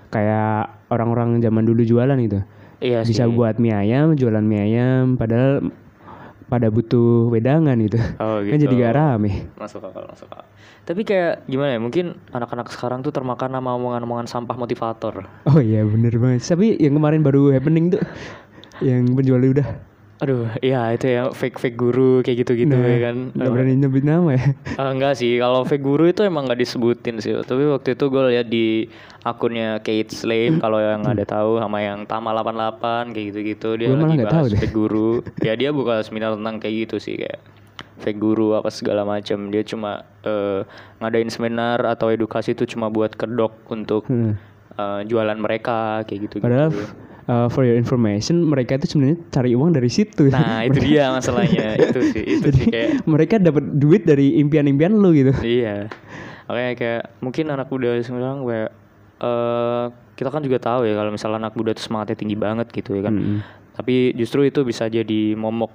Kayak 0.10 0.70
orang-orang 0.94 1.42
zaman 1.42 1.66
dulu 1.66 1.82
jualan 1.82 2.18
gitu. 2.22 2.46
Iya 2.78 3.02
Bisa 3.02 3.26
sih. 3.26 3.34
buat 3.34 3.58
mie 3.58 3.74
ayam, 3.74 4.14
jualan 4.14 4.44
mie 4.44 4.62
ayam, 4.70 5.16
padahal 5.16 5.72
pada 6.54 6.70
butuh 6.70 7.34
wedangan 7.34 7.74
gitu. 7.82 7.98
Oh 8.22 8.38
Kan 8.46 8.62
gitu. 8.62 8.70
jadi 8.70 8.76
gak 8.86 8.94
rame. 8.94 9.50
Masuk 9.58 9.82
akal, 9.82 10.06
masuk 10.06 10.30
akal. 10.30 10.46
Tapi 10.86 11.02
kayak 11.02 11.50
gimana 11.50 11.74
ya? 11.74 11.80
Mungkin 11.82 12.06
anak-anak 12.30 12.70
sekarang 12.70 13.02
tuh 13.02 13.10
termakan 13.10 13.58
sama 13.58 13.74
omongan-omongan 13.74 14.30
sampah 14.30 14.54
motivator. 14.54 15.26
Oh 15.50 15.58
iya 15.58 15.82
bener 15.82 16.14
banget. 16.22 16.46
Tapi 16.46 16.78
yang 16.78 16.94
kemarin 16.94 17.26
baru 17.26 17.50
happening 17.50 17.98
tuh 17.98 18.04
yang 18.86 19.10
penjual 19.18 19.42
udah 19.42 19.93
Aduh, 20.24 20.48
iya 20.58 20.88
itu 20.90 21.06
ya 21.06 21.28
fake-fake 21.30 21.76
guru 21.76 22.20
kayak 22.20 22.38
gitu-gitu 22.42 22.72
Nah, 22.72 22.80
ya 22.82 23.00
kan. 23.04 23.16
nggak 23.30 23.50
berani 23.50 23.74
nyebut 23.76 24.02
nama 24.02 24.30
ya. 24.32 24.44
Eh, 24.74 24.90
enggak 24.90 25.14
sih, 25.14 25.36
kalau 25.36 25.62
fake 25.62 25.82
guru 25.82 26.08
itu 26.08 26.22
emang 26.22 26.44
nggak 26.44 26.58
disebutin 26.58 27.20
sih. 27.20 27.36
Tapi 27.38 27.68
waktu 27.68 27.94
itu 27.94 28.06
gue 28.06 28.24
lihat 28.30 28.48
di 28.48 28.88
akunnya 29.22 29.80
Kate 29.80 30.10
Slame 30.10 30.58
kalau 30.58 30.78
yang 30.78 31.04
ada 31.04 31.24
tahu 31.24 31.56
sama 31.58 31.80
yang 31.80 32.04
Tama 32.04 32.32
88 32.32 33.12
kayak 33.12 33.26
gitu-gitu 33.30 33.70
dia 33.76 33.88
Gua 33.90 34.04
lagi 34.06 34.20
bahas 34.22 34.48
deh. 34.48 34.58
fake 34.58 34.72
guru. 34.74 35.12
ya 35.40 35.54
dia 35.54 35.70
buka 35.70 36.00
seminar 36.02 36.34
tentang 36.34 36.56
kayak 36.58 36.76
gitu 36.84 36.96
sih 36.98 37.16
kayak 37.16 37.40
fake 38.00 38.18
guru 38.18 38.52
apa 38.54 38.68
segala 38.68 39.04
macam. 39.04 39.48
Dia 39.48 39.62
cuma 39.62 39.92
eh, 40.22 40.64
ngadain 40.98 41.28
seminar 41.28 41.84
atau 41.84 42.08
edukasi 42.08 42.52
itu 42.52 42.64
cuma 42.66 42.88
buat 42.88 43.12
kedok 43.12 43.68
untuk 43.68 44.04
Hmm. 44.06 44.40
eh, 44.74 45.02
jualan 45.04 45.36
mereka 45.36 46.02
kayak 46.02 46.20
gitu. 46.24 46.36
Padahal 46.40 46.72
uh, 47.28 47.48
for 47.48 47.64
your 47.64 47.78
information 47.78 48.44
mereka 48.44 48.80
itu 48.80 48.96
sebenarnya 48.96 49.18
cari 49.32 49.52
uang 49.56 49.72
dari 49.76 49.90
situ. 49.92 50.28
Nah 50.32 50.68
itu 50.68 50.80
dia 50.88 51.12
masalahnya 51.14 51.80
itu 51.80 52.00
sih 52.12 52.24
itu 52.24 52.48
Jadi 52.50 52.58
sih 52.58 52.66
kayak 52.72 52.90
mereka 53.08 53.36
dapat 53.40 53.64
duit 53.78 54.04
dari 54.04 54.40
impian-impian 54.40 54.94
lu 54.96 55.16
gitu. 55.16 55.34
Iya. 55.44 55.88
Oke 56.48 56.76
kayak 56.76 57.04
mungkin 57.24 57.46
anak 57.52 57.68
muda 57.72 57.96
sekarang 58.04 58.44
kayak 58.44 58.72
eh 59.24 59.86
kita 60.14 60.30
kan 60.30 60.42
juga 60.46 60.62
tahu 60.62 60.86
ya 60.86 60.94
kalau 60.94 61.10
misalnya 61.10 61.48
anak 61.48 61.56
muda 61.58 61.74
itu 61.74 61.82
semangatnya 61.82 62.18
tinggi 62.20 62.38
banget 62.38 62.68
gitu 62.70 62.96
ya 62.98 63.04
kan. 63.08 63.16
Mm-mm. 63.16 63.40
Tapi 63.74 64.14
justru 64.14 64.46
itu 64.46 64.62
bisa 64.62 64.86
jadi 64.86 65.34
momok 65.34 65.74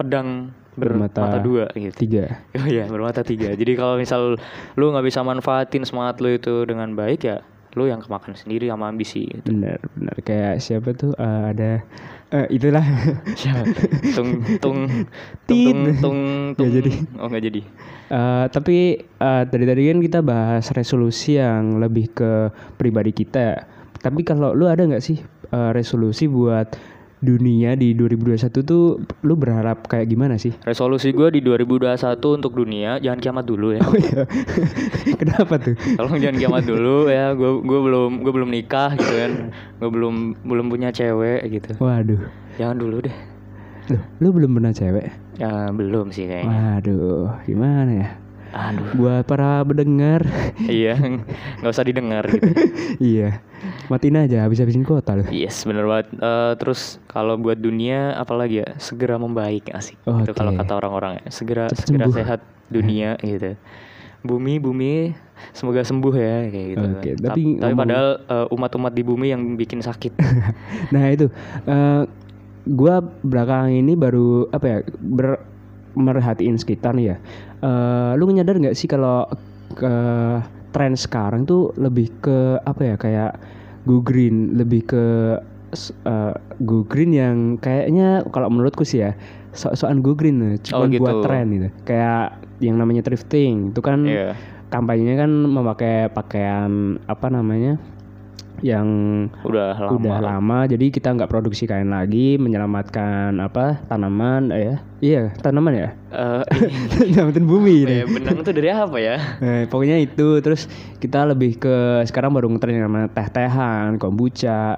pedang 0.00 0.56
bermata, 0.72 1.20
Bermata 1.20 1.38
dua 1.44 1.64
gitu. 1.76 2.08
Tiga. 2.08 2.40
Oh 2.56 2.64
iya 2.64 2.88
bermata 2.88 3.20
tiga. 3.20 3.52
Jadi 3.52 3.72
kalau 3.76 4.00
misal 4.00 4.40
lu 4.80 4.84
nggak 4.88 5.04
bisa 5.04 5.20
manfaatin 5.20 5.84
semangat 5.84 6.24
lu 6.24 6.32
itu 6.32 6.64
dengan 6.64 6.96
baik 6.96 7.28
ya 7.28 7.44
lu 7.74 7.88
yang 7.88 8.00
kemakan 8.04 8.36
sendiri 8.36 8.68
sama 8.68 8.92
ambisi 8.92 9.24
gitu. 9.28 9.48
benar 9.48 9.80
benar 9.96 10.16
kayak 10.20 10.60
siapa 10.60 10.92
tuh 10.92 11.16
eh, 11.16 11.42
ada 11.56 11.72
eh, 12.32 12.46
itulah 12.52 12.84
Siapa? 13.40 13.64
tung 14.12 14.44
tung 14.60 14.78
tung 15.48 15.80
tung 16.00 16.18
tung 16.56 16.68
jadi. 16.68 16.92
oh 17.20 17.26
nggak 17.32 17.44
jadi 17.48 17.62
Eh, 18.12 18.46
tapi 18.52 19.00
eh, 19.00 19.42
dari 19.48 19.64
tadi 19.64 19.88
kan 19.88 19.98
kita 20.04 20.20
bahas 20.20 20.68
resolusi 20.76 21.40
yang 21.40 21.80
lebih 21.80 22.12
ke 22.12 22.52
pribadi 22.76 23.08
kita. 23.16 23.64
Tapi 24.04 24.20
kalau 24.20 24.52
lu 24.52 24.68
ada 24.68 24.84
nggak 24.84 25.00
sih 25.00 25.16
eh, 25.48 25.70
resolusi 25.72 26.28
buat 26.28 26.76
dunia 27.22 27.72
di 27.72 27.94
2021 27.94 28.34
tuh 28.60 28.84
lu 29.20 29.34
berharap 29.34 29.86
kayak 29.86 30.06
gimana 30.06 30.34
sih? 30.36 30.50
resolusi 30.60 31.10
gue 31.10 31.30
di 31.30 31.40
2021 31.40 31.94
untuk 32.18 32.52
dunia 32.52 32.98
jangan 32.98 33.18
kiamat 33.18 33.44
dulu 33.44 33.72
ya 33.72 33.80
Oh 33.80 33.94
iya. 33.94 34.26
Kenapa 35.22 35.54
tuh? 35.56 35.78
tolong 35.94 36.18
jangan 36.18 36.36
kiamat 36.36 36.64
dulu 36.64 37.06
ya 37.06 37.30
gue 37.32 37.50
gue 37.60 37.80
belum 37.80 38.10
gue 38.20 38.32
belum 38.32 38.50
nikah 38.50 38.94
gitu 38.94 39.14
kan 39.14 39.32
gue 39.78 39.88
belum 39.88 40.14
belum 40.42 40.66
punya 40.66 40.90
cewek 40.90 41.46
gitu 41.48 41.78
Waduh. 41.78 42.20
jangan 42.54 42.76
dulu 42.76 43.06
deh 43.06 43.16
Loh, 43.84 44.02
lu 44.18 44.28
belum 44.32 44.50
pernah 44.52 44.70
cewek? 44.70 45.06
ya 45.34 45.70
belum 45.70 46.10
sih 46.10 46.26
kayaknya 46.26 46.78
Waduh, 46.78 47.38
gimana 47.42 47.92
ya? 47.92 48.08
aduh 48.52 48.84
Buat 48.94 49.24
para 49.24 49.62
pendengar, 49.62 50.26
iya 50.60 50.92
nggak 50.92 51.70
usah 51.70 51.82
didengar 51.82 52.26
gitu 52.26 52.52
iya. 53.16 53.40
Matiin 53.86 54.16
aja 54.16 54.42
habis-habisin 54.42 54.82
kota 54.82 55.14
lu. 55.14 55.24
yes 55.28 55.62
bener 55.62 55.84
banget. 55.84 56.10
Eh, 56.12 56.52
terus 56.56 56.80
kalau 57.06 57.34
buat 57.34 57.56
dunia 57.56 58.14
apalagi 58.14 58.60
ya? 58.60 58.68
Segera 58.76 59.16
membaik 59.16 59.70
asik. 59.70 59.96
Itu 59.98 60.32
kalau 60.32 60.50
Oke. 60.50 60.58
kata 60.58 60.72
orang-orang 60.76 61.12
ya. 61.16 61.24
Segera 61.28 61.64
Cepet 61.66 61.86
segera 61.86 62.04
sembuh. 62.04 62.16
sehat 62.16 62.40
dunia 62.68 63.14
gitu. 63.18 63.54
Bumi 64.22 64.56
bumi 64.56 65.10
semoga 65.50 65.82
sembuh 65.82 66.14
ya 66.14 66.36
kayak 66.48 66.66
gitu. 66.68 66.86
Oke, 66.88 67.10
Ta- 67.12 67.22
tapi 67.28 67.40
tapi 67.52 67.62
ngomong- 67.64 67.78
padahal 67.78 68.08
eh, 68.24 68.46
umat-umat 68.50 68.92
di 68.92 69.02
bumi 69.02 69.26
yang 69.28 69.42
bikin 69.54 69.78
sakit. 69.80 70.12
Nah 70.94 71.04
itu, 71.08 71.26
eh 71.64 72.02
gua 72.64 72.94
belakangan 73.02 73.70
ini 73.70 73.92
baru 73.92 74.46
apa 74.48 74.64
ya 74.64 74.78
ber, 74.96 75.42
merhatiin 75.92 76.54
sekitar 76.54 76.94
nih 76.94 77.06
ya. 77.08 77.16
Eh 77.60 78.12
lu 78.14 78.26
nyadar 78.28 78.56
nggak 78.56 78.72
sih 78.72 78.86
kalau 78.86 79.26
ke 79.72 79.90
tren 80.72 80.96
sekarang 80.96 81.44
tuh 81.44 81.70
lebih 81.76 82.08
ke 82.18 82.56
apa 82.64 82.80
ya 82.82 82.96
kayak 82.96 83.32
go 83.84 84.00
green, 84.00 84.56
lebih 84.56 84.82
ke 84.88 85.04
eh, 86.04 86.34
go 86.64 86.82
green 86.84 87.12
yang 87.12 87.36
kayaknya 87.58 88.24
kalau 88.32 88.48
menurutku 88.48 88.82
sih 88.82 89.04
ya 89.04 89.12
sok-sokan 89.52 90.00
go 90.00 90.16
green 90.16 90.40
cuma 90.64 90.84
Oh, 90.84 90.88
gitu. 90.88 91.04
buat 91.04 91.20
tren 91.24 91.52
gitu. 91.52 91.68
Kayak 91.84 92.40
yang 92.64 92.80
namanya 92.80 93.04
thrifting 93.04 93.70
itu 93.70 93.80
kan 93.84 94.04
Iya. 94.08 94.32
kampanyenya 94.72 95.28
kan 95.28 95.30
memakai 95.30 96.08
pakaian 96.08 96.96
apa 97.04 97.26
namanya 97.28 97.76
yang 98.60 98.86
udah 99.42 99.74
lama 99.80 99.96
udah 99.96 100.18
lama. 100.20 100.58
Jadi 100.68 100.92
kita 100.92 101.16
nggak 101.16 101.32
produksi 101.32 101.64
kain 101.64 101.88
lagi 101.88 102.36
menyelamatkan 102.36 103.32
apa 103.40 103.80
tanaman 103.88 104.52
eh, 104.52 104.60
ya? 104.60 104.76
Iya 105.02 105.22
tanaman 105.40 105.72
ya? 105.72 105.88
Eh, 106.12 106.44
nyelamatin 107.08 107.48
bumi 107.48 107.88
ini. 107.88 107.94
ya, 108.02 108.06
benang 108.06 108.44
tuh 108.44 108.52
dari 108.52 108.68
apa 108.68 108.96
ya? 109.00 109.16
Eh, 109.40 109.64
pokoknya 109.66 109.96
itu. 110.04 110.38
Terus 110.44 110.68
kita 111.00 111.24
lebih 111.24 111.56
ke 111.56 112.04
sekarang 112.04 112.36
baru 112.36 112.52
ngetren 112.52 112.76
yang 112.76 112.92
namanya 112.92 113.08
teh-tehan 113.16 113.96
kombucha 113.96 114.76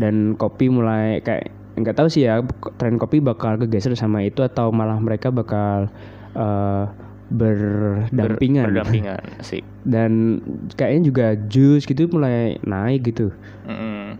dan 0.00 0.34
kopi 0.40 0.72
mulai 0.72 1.20
kayak 1.20 1.52
nggak 1.76 1.96
tahu 1.96 2.08
sih 2.10 2.26
ya 2.26 2.42
tren 2.76 2.98
kopi 2.98 3.22
bakal 3.22 3.56
kegeser 3.56 3.94
sama 3.94 4.24
itu 4.26 4.42
atau 4.42 4.72
malah 4.74 4.98
mereka 4.98 5.30
bakal 5.30 5.86
eh, 6.34 6.84
berdampingan 7.30 8.64
Ber- 8.66 8.82
berdampingan 8.82 9.22
sih 9.40 9.62
dan 9.82 10.42
kayaknya 10.74 11.02
juga 11.06 11.26
jus 11.46 11.82
gitu 11.82 12.10
mulai 12.10 12.58
naik 12.60 13.06
gitu 13.06 13.30
Mm-mm. 13.64 14.18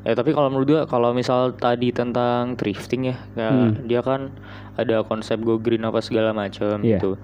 Ya 0.00 0.16
tapi 0.16 0.32
kalau 0.32 0.48
menurut 0.48 0.64
gua 0.66 0.82
kalau 0.88 1.12
misal 1.12 1.52
tadi 1.52 1.92
tentang 1.92 2.56
thrifting 2.56 3.12
ya, 3.12 3.16
ya 3.36 3.52
Hmm. 3.52 3.84
dia 3.84 4.00
kan 4.00 4.32
ada 4.72 5.04
konsep 5.04 5.36
go 5.38 5.60
green 5.60 5.84
apa 5.84 6.00
segala 6.00 6.32
macam 6.32 6.80
Iya. 6.80 6.96
gitu. 6.96 7.20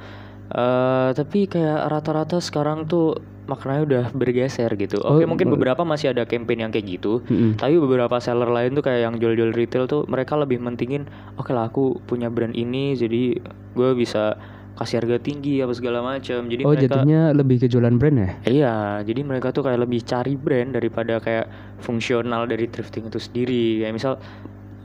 Eh 0.46 1.08
tapi 1.16 1.48
kayak 1.48 1.88
rata-rata 1.88 2.36
sekarang 2.36 2.84
tuh 2.84 3.16
maknanya 3.48 3.82
udah 3.82 4.04
bergeser 4.12 4.68
gitu. 4.76 5.00
Oh, 5.00 5.16
Oke 5.16 5.24
mungkin 5.24 5.48
oh. 5.48 5.56
beberapa 5.56 5.88
masih 5.88 6.12
ada 6.12 6.28
campaign 6.28 6.68
yang 6.68 6.70
kayak 6.70 7.00
gitu. 7.00 7.24
Mm-mm. 7.24 7.56
Tapi 7.56 7.80
beberapa 7.80 8.20
seller 8.20 8.52
lain 8.52 8.76
tuh 8.76 8.84
kayak 8.84 9.00
yang 9.02 9.14
jual-jual 9.16 9.56
retail 9.56 9.88
tuh 9.88 10.04
mereka 10.04 10.36
lebih 10.36 10.60
mentingin 10.60 11.08
oke 11.34 11.48
lah 11.48 11.72
aku 11.72 11.96
punya 12.04 12.28
brand 12.28 12.52
ini 12.52 12.92
jadi 12.92 13.40
gue 13.72 13.90
bisa 13.94 14.36
kasih 14.76 15.00
harga 15.00 15.16
tinggi 15.18 15.58
apa 15.58 15.72
segala 15.72 15.98
macam. 16.00 16.44
Jadi 16.44 16.62
oh 16.62 16.70
mereka 16.70 16.84
jatuhnya 16.84 17.20
lebih 17.32 17.56
ke 17.58 17.66
jualan 17.66 17.96
brand 17.96 18.16
ya 18.16 18.30
Iya, 18.44 18.74
jadi 19.02 19.20
mereka 19.24 19.48
tuh 19.50 19.64
kayak 19.64 19.80
lebih 19.80 20.04
cari 20.04 20.36
brand 20.36 20.70
daripada 20.70 21.16
kayak 21.16 21.48
fungsional 21.80 22.44
dari 22.44 22.68
thrifting 22.68 23.08
itu 23.08 23.16
sendiri. 23.16 23.80
Kayak 23.80 23.94
misal 23.94 24.12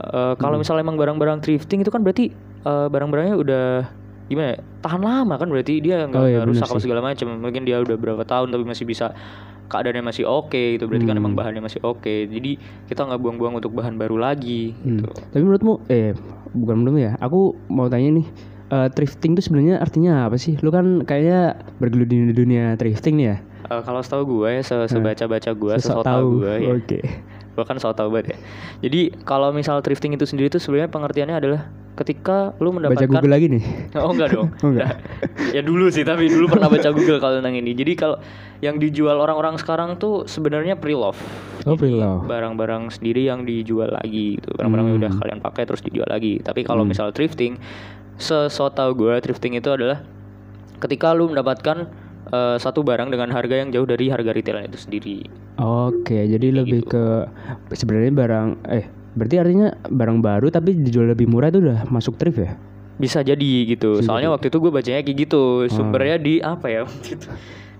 eh, 0.00 0.34
kalau 0.34 0.56
Hmm. 0.56 0.64
misal 0.64 0.76
emang 0.76 0.96
barang-barang 0.96 1.38
thrifting 1.40 1.80
itu 1.80 1.92
kan 1.92 2.00
berarti 2.00 2.32
eh, 2.62 2.86
barang-barangnya 2.88 3.36
udah 3.36 3.66
gimana 4.26 4.56
ya? 4.56 4.58
Tahan 4.80 5.00
lama 5.00 5.34
kan 5.36 5.46
berarti 5.46 5.78
dia 5.78 6.02
nggak 6.02 6.18
Oh, 6.18 6.26
iya, 6.26 6.40
rusak 6.42 6.66
apa 6.66 6.80
segala 6.80 7.00
macam. 7.00 7.28
Mungkin 7.36 7.62
dia 7.62 7.78
udah 7.78 7.94
berapa 7.94 8.24
tahun 8.24 8.48
tapi 8.48 8.64
masih 8.64 8.82
bisa 8.82 9.12
keadaannya 9.68 10.04
masih 10.04 10.24
oke 10.24 10.76
itu 10.76 10.84
berarti 10.84 11.04
kan 11.04 11.16
Hmm. 11.16 11.22
emang 11.22 11.34
bahannya 11.34 11.60
masih 11.60 11.80
oke. 11.82 12.08
Jadi 12.26 12.56
kita 12.88 13.04
nggak 13.04 13.20
buang-buang 13.20 13.56
untuk 13.56 13.72
bahan 13.72 13.94
baru 13.94 14.16
lagi 14.16 14.72
Hmm. 14.74 15.00
gitu. 15.00 15.08
Tapi 15.10 15.42
menurutmu 15.42 15.74
eh 15.86 16.16
bukan 16.50 16.74
menurutmu 16.78 17.00
ya. 17.00 17.12
Aku 17.18 17.52
mau 17.68 17.86
tanya 17.86 18.08
nih 18.14 18.26
eh, 18.72 18.88
thrifting 18.88 19.36
itu 19.36 19.44
sebenarnya 19.44 19.76
artinya 19.78 20.24
apa 20.24 20.34
sih? 20.34 20.56
Lu 20.58 20.72
kan 20.72 21.04
kayaknya 21.04 21.60
bergelut 21.76 22.08
di 22.08 22.32
dunia 22.32 22.74
thrifting 22.74 23.20
nih 23.20 23.26
ya. 23.28 23.36
Eh, 23.68 23.82
kalau 23.84 24.00
setahu 24.00 24.22
gue, 24.40 24.64
se 24.64 24.74
sebaca-baca 24.88 25.50
gue, 25.52 25.72
Sesok 25.76 26.00
sesok 26.00 26.04
tahu 26.04 26.26
gue 26.40 26.54
ya. 26.58 26.72
Oke. 26.74 27.00
gue 27.52 27.64
kan 27.68 27.76
so 27.76 27.92
tau 27.92 28.08
banget 28.08 28.32
ya. 28.32 28.36
Jadi 28.80 29.12
kalau 29.28 29.52
misal 29.52 29.84
thrifting 29.84 30.16
itu 30.16 30.24
sendiri 30.24 30.48
tuh 30.48 30.56
sebenarnya 30.56 30.88
pengertiannya 30.88 31.36
adalah 31.36 31.68
ketika 31.92 32.56
lu 32.56 32.72
Baca 32.72 32.88
mendapatkan 32.88 33.12
Google 33.12 33.28
lagi 33.28 33.46
nih. 33.52 33.64
Oh 33.92 34.08
enggak 34.08 34.32
dong. 34.32 34.48
Oh, 34.64 34.72
enggak. 34.72 34.88
Nah, 34.88 34.96
ya 35.56 35.60
dulu 35.60 35.92
sih 35.92 36.00
tapi 36.00 36.32
dulu 36.32 36.48
pernah 36.48 36.72
baca 36.72 36.88
Google 36.88 37.20
kalau 37.20 37.44
tentang 37.44 37.52
ini. 37.52 37.76
Jadi 37.76 37.92
kalau 37.92 38.16
yang 38.64 38.80
dijual 38.80 39.20
orang-orang 39.20 39.60
sekarang 39.60 40.00
tuh 40.00 40.24
sebenarnya 40.24 40.80
pre-love. 40.80 41.20
Oh, 41.68 41.76
pre-love. 41.76 42.24
Barang-barang 42.24 42.88
sendiri 42.88 43.28
yang 43.28 43.44
dijual 43.44 43.92
lagi 43.92 44.40
gitu. 44.40 44.48
Barang-barang 44.56 44.86
yang 44.88 44.96
Hmm. 44.96 45.04
udah 45.04 45.12
kalian 45.20 45.40
pakai 45.44 45.62
terus 45.68 45.84
dijual 45.84 46.08
lagi. 46.08 46.40
Tapi 46.40 46.64
kalau 46.64 46.88
Hmm. 46.88 46.96
misal 46.96 47.12
thrifting, 47.12 47.60
seso 48.22 48.70
tau 48.70 48.94
gue 48.94 49.18
thrifting 49.18 49.58
itu 49.58 49.68
adalah 49.74 50.06
ketika 50.78 51.10
lu 51.10 51.30
mendapatkan 51.30 51.90
eh, 52.30 52.56
satu 52.56 52.86
barang 52.86 53.10
dengan 53.10 53.34
harga 53.34 53.58
yang 53.58 53.74
jauh 53.74 53.86
dari 53.86 54.08
harga 54.08 54.30
retail 54.30 54.62
itu 54.62 54.78
sendiri. 54.78 55.18
Oke, 55.58 56.26
jadi 56.30 56.48
lebih 56.62 56.86
gitu. 56.86 56.96
ke 56.96 57.04
sebenarnya 57.76 58.12
barang 58.14 58.48
eh 58.70 58.86
berarti 59.12 59.36
artinya 59.36 59.68
barang 59.92 60.18
baru 60.24 60.48
tapi 60.48 60.72
dijual 60.72 61.12
lebih 61.12 61.28
murah 61.28 61.52
itu 61.52 61.60
udah 61.60 61.84
masuk 61.92 62.16
thrift 62.16 62.40
ya? 62.40 62.56
Bisa 62.96 63.20
jadi 63.20 63.66
gitu. 63.66 64.00
Bisa 64.00 64.08
Soalnya 64.08 64.32
jadi. 64.32 64.34
waktu 64.38 64.46
itu 64.48 64.58
gue 64.62 64.72
bacanya 64.72 65.00
kayak 65.02 65.18
gitu. 65.28 65.42
Ah. 65.66 65.72
Sumbernya 65.74 66.16
di 66.16 66.34
apa 66.40 66.66
ya? 66.70 66.82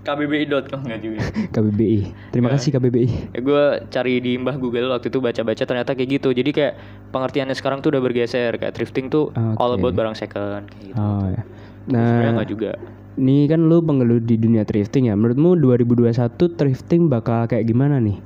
kbbi.com 0.03 0.79
nggak 0.81 0.99
juga. 0.99 1.19
KBBI. 1.55 1.99
Terima 2.29 2.47
Ya. 2.47 2.53
kasih 2.53 2.69
KBBI. 2.71 3.07
Ya, 3.31 3.39
gue 3.39 3.63
cari 3.87 4.13
di 4.19 4.35
mbah 4.35 4.55
Google 4.55 4.87
waktu 4.89 5.07
itu 5.07 5.17
baca-baca 5.17 5.63
ternyata 5.63 5.91
kayak 5.91 6.09
gitu. 6.13 6.29
Jadi 6.29 6.51
kayak 6.51 6.73
pengertiannya 7.09 7.51
sekarang 7.53 7.79
tuh 7.79 7.91
udah 7.91 8.01
bergeser. 8.01 8.51
Kayak 8.53 8.73
thrifting 8.73 9.07
tuh 9.07 9.31
all 9.55 9.71
Oke. 9.71 9.79
about 9.79 9.95
barang 9.95 10.13
second 10.13 10.67
kayak 10.67 10.83
gitu. 10.85 10.95
Oh 10.95 11.25
ya. 11.25 11.41
Sebenarnya 11.83 12.21
Nah, 12.21 12.33
nggak 12.37 12.49
juga. 12.49 12.71
ini 13.13 13.45
kan 13.45 13.61
lu 13.61 13.77
penggelut 13.79 14.23
di 14.23 14.35
dunia 14.35 14.63
thrifting 14.63 15.05
ya. 15.05 15.15
Menurutmu 15.15 15.55
2021 15.55 16.11
thrifting 16.51 17.07
bakal 17.07 17.45
kayak 17.45 17.63
gimana 17.63 17.97
nih? 17.97 18.17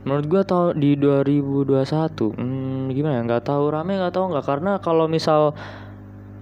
Menurut 0.00 0.26
gua 0.26 0.42
tau 0.42 0.72
di 0.72 0.96
2021 0.96 2.32
hmm, 2.32 2.88
gimana 2.90 3.14
ya 3.16 3.22
nggak 3.22 3.44
tahu 3.44 3.64
rame 3.68 3.92
nggak 3.94 4.10
tahu 4.10 4.32
nggak 4.32 4.46
karena 4.46 4.72
kalau 4.78 5.04
misal 5.04 5.52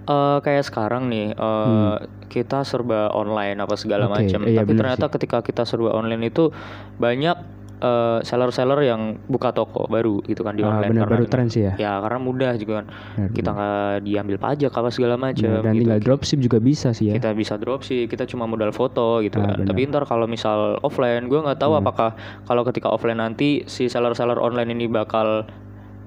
eh, 0.09 0.39
kayak 0.41 0.65
sekarang 0.65 1.07
nih 1.07 1.31
eh, 1.31 1.97
kita 2.27 2.61
serba 2.63 3.13
online 3.13 3.57
apa 3.57 3.75
segala 3.75 4.05
Hmm. 4.05 4.15
Oke, 4.15 4.25
macam 4.25 4.41
iya 4.45 4.59
tapi 4.59 4.71
bener 4.71 4.81
ternyata 4.83 5.07
ketika 5.11 5.39
kita 5.41 5.63
serba 5.63 5.93
online 5.93 6.27
itu 6.27 6.49
banyak 6.97 7.37
eh, 7.79 8.19
seller-seller 8.21 8.81
yang 8.83 9.03
buka 9.25 9.49
toko 9.51 9.87
baru 9.87 10.19
gitu 10.25 10.43
kan 10.43 10.53
di 10.53 10.61
Ah, 10.61 10.73
online 10.73 10.99
karena 10.99 11.07
baru 11.07 11.25
tren 11.25 11.47
sih 11.47 11.63
ya. 11.63 11.73
ya 11.79 11.93
karena 11.99 12.19
mudah 12.19 12.53
juga 12.57 12.73
kan 12.75 12.87
Benar, 13.15 13.31
kita 13.31 13.49
nggak 13.51 13.73
diambil 14.03 14.37
pajak 14.37 14.73
apa 14.73 14.89
segala 14.89 15.15
macam 15.15 15.47
dan 15.63 15.73
gitu. 15.73 15.83
tinggal 15.85 16.01
dropship 16.01 16.39
juga 16.39 16.59
bisa 16.59 16.91
sih 16.91 17.07
ya. 17.07 17.15
kita 17.15 17.31
bisa 17.33 17.55
dropship 17.55 18.09
kita 18.09 18.27
cuma 18.27 18.45
modal 18.45 18.73
foto 18.73 19.21
gitu 19.21 19.39
Ah, 19.39 19.55
kan 19.55 19.63
benar. 19.63 19.69
tapi 19.69 19.81
ntar 19.87 20.03
kalau 20.05 20.27
misal 20.27 20.59
offline 20.81 21.27
gue 21.27 21.39
nggak 21.39 21.55
tahu 21.57 21.71
Hmm. 21.71 21.81
apakah 21.81 22.11
kalau 22.43 22.65
ketika 22.65 22.89
offline 22.89 23.21
nanti 23.21 23.63
si 23.65 23.87
seller-seller 23.87 24.37
online 24.37 24.75
ini 24.75 24.91
bakal 24.91 25.47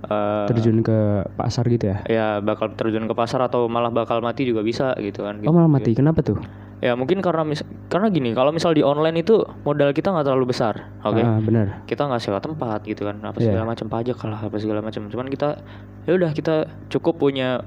eh, 0.04 0.46
Terjun 0.48 0.82
ke 0.82 1.00
pasar 1.32 1.66
gitu 1.68 1.86
ya. 1.88 1.98
ya 2.06 2.28
bakal 2.38 2.72
terjun 2.72 3.04
ke 3.04 3.14
pasar 3.14 3.42
atau 3.42 3.66
malah 3.66 3.90
bakal 3.90 4.20
mati 4.20 4.44
juga 4.44 4.62
bisa 4.62 4.94
gitu 4.98 5.22
kan 5.22 5.38
Oh 5.42 5.52
malah 5.52 5.70
mati. 5.70 5.92
Kenapa 5.92 6.22
tuh? 6.22 6.42
ya 6.80 6.98
mungkin 6.98 7.22
karena 7.22 7.46
mis 7.46 7.62
karena 7.88 8.10
gini 8.10 8.34
kalau 8.34 8.50
misal 8.50 8.74
di 8.74 8.82
online 8.82 9.22
itu 9.22 9.38
modal 9.62 9.94
kita 9.94 10.10
nggak 10.10 10.26
terlalu 10.26 10.50
besar 10.50 10.90
oke 11.00 11.22
Ah, 11.22 11.38
benar. 11.38 11.86
kita 11.86 12.10
nggak 12.10 12.18
sewa 12.18 12.42
tempat 12.42 12.82
gitu 12.84 13.06
kan 13.06 13.22
apa 13.22 13.38
Iya. 13.38 13.54
segala 13.54 13.70
macam 13.70 13.86
pajak 13.86 14.18
lah 14.18 14.40
apa 14.42 14.58
segala 14.58 14.82
macam 14.82 15.06
cuman 15.06 15.30
kita 15.30 15.62
ya 16.04 16.18
udah 16.18 16.34
kita 16.34 16.56
cukup 16.90 17.22
punya 17.22 17.62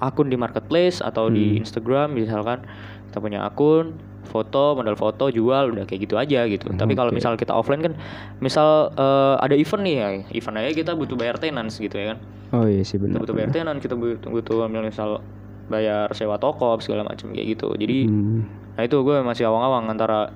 akun 0.00 0.32
di 0.32 0.40
marketplace 0.40 1.04
atau 1.04 1.28
di 1.28 1.44
Hmm. 1.50 1.60
Instagram 1.60 2.16
misalkan 2.16 2.64
kita 3.04 3.18
punya 3.20 3.44
akun 3.44 4.00
foto 4.28 4.76
modal 4.76 4.94
foto 4.94 5.28
jual 5.28 5.72
udah 5.72 5.84
kayak 5.84 6.04
gitu 6.04 6.14
aja 6.14 6.44
gitu 6.44 6.68
tapi 6.76 6.92
kalau 6.92 7.10
misal 7.10 7.34
kita 7.34 7.50
offline 7.50 7.80
kan 7.80 7.96
misal 8.38 8.92
eh, 8.92 9.34
ada 9.40 9.56
event 9.56 9.82
nih 9.82 9.94
ya 9.96 10.08
event 10.36 10.56
aja 10.60 10.70
kita 10.70 10.92
butuh 10.92 11.16
bayar 11.16 11.40
tenants 11.40 11.80
gitu 11.80 11.96
ya 11.96 12.14
kan 12.14 12.18
Oh 12.48 12.64
iya 12.64 12.80
sih 12.80 12.96
kita 12.96 13.12
benar. 13.12 13.20
butuh 13.20 13.34
bayar 13.36 13.50
tenant 13.52 13.78
kita 13.80 13.92
butuh, 13.92 14.28
butuh 14.28 14.56
misal 14.68 15.20
bayar 15.68 16.08
sewa 16.16 16.40
toko 16.40 16.80
segala 16.80 17.04
macam 17.04 17.32
kayak 17.32 17.56
gitu 17.56 17.72
jadi 17.76 18.08
Hmm. 18.08 18.44
nah 18.72 18.82
itu 18.84 18.96
gue 19.00 19.16
masih 19.20 19.48
awang-awang 19.48 19.90
antara 19.90 20.32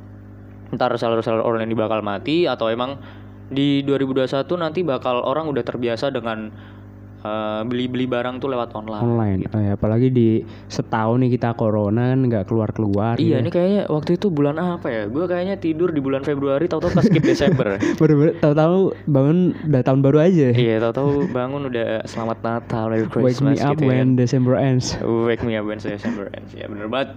ntar 0.72 0.92
seller-seller 0.96 1.44
online 1.44 1.68
ini 1.68 1.76
bakal 1.76 2.00
mati 2.00 2.48
atau 2.48 2.68
emang 2.68 2.96
di 3.52 3.84
2021 3.84 4.48
nanti 4.56 4.80
bakal 4.80 5.20
orang 5.20 5.44
udah 5.44 5.60
terbiasa 5.60 6.08
dengan 6.08 6.48
eh, 7.22 7.60
beli-beli 7.64 8.06
barang 8.06 8.38
tuh 8.38 8.50
lewat 8.50 8.74
online. 8.74 9.02
online. 9.02 9.40
Oh, 9.50 9.60
ya, 9.62 9.72
apalagi 9.74 10.10
di 10.10 10.42
setahun 10.66 11.22
nih 11.22 11.38
kita 11.38 11.54
corona 11.54 12.12
kan 12.12 12.20
nggak 12.26 12.44
keluar 12.50 12.70
keluar. 12.70 13.14
Iya, 13.16 13.40
ini 13.40 13.50
kayaknya 13.50 13.82
waktu 13.88 14.18
itu 14.18 14.28
bulan 14.28 14.58
apa 14.58 14.90
ya? 14.90 15.02
Gue 15.06 15.24
kayaknya 15.24 15.56
tidur 15.58 15.94
di 15.94 16.02
bulan 16.02 16.22
Februari, 16.22 16.66
tahu-tahu 16.66 16.98
ke 16.98 17.02
skip 17.08 17.24
Desember. 17.32 17.78
Baru-baru 17.96 18.36
tahu-tahu 18.38 18.76
bangun 19.06 19.38
udah 19.70 19.82
tahun 19.82 20.00
baru 20.02 20.18
aja. 20.22 20.48
iya, 20.52 20.76
tahu-tahu 20.82 21.30
bangun 21.30 21.70
udah 21.70 22.04
selamat 22.04 22.38
Natal, 22.42 22.84
Merry 22.90 23.06
Wake 23.06 23.10
me 23.10 23.14
Christmas 23.14 23.58
up 23.62 23.74
gitu 23.78 23.82
ya. 23.84 23.88
when 23.88 24.06
December 24.18 24.54
ends. 24.58 24.98
Wake 25.00 25.42
me 25.42 25.54
up 25.54 25.64
when 25.64 25.78
December 25.78 26.28
ends. 26.34 26.50
Ya 26.52 26.66
bener 26.66 26.90
banget. 26.90 27.14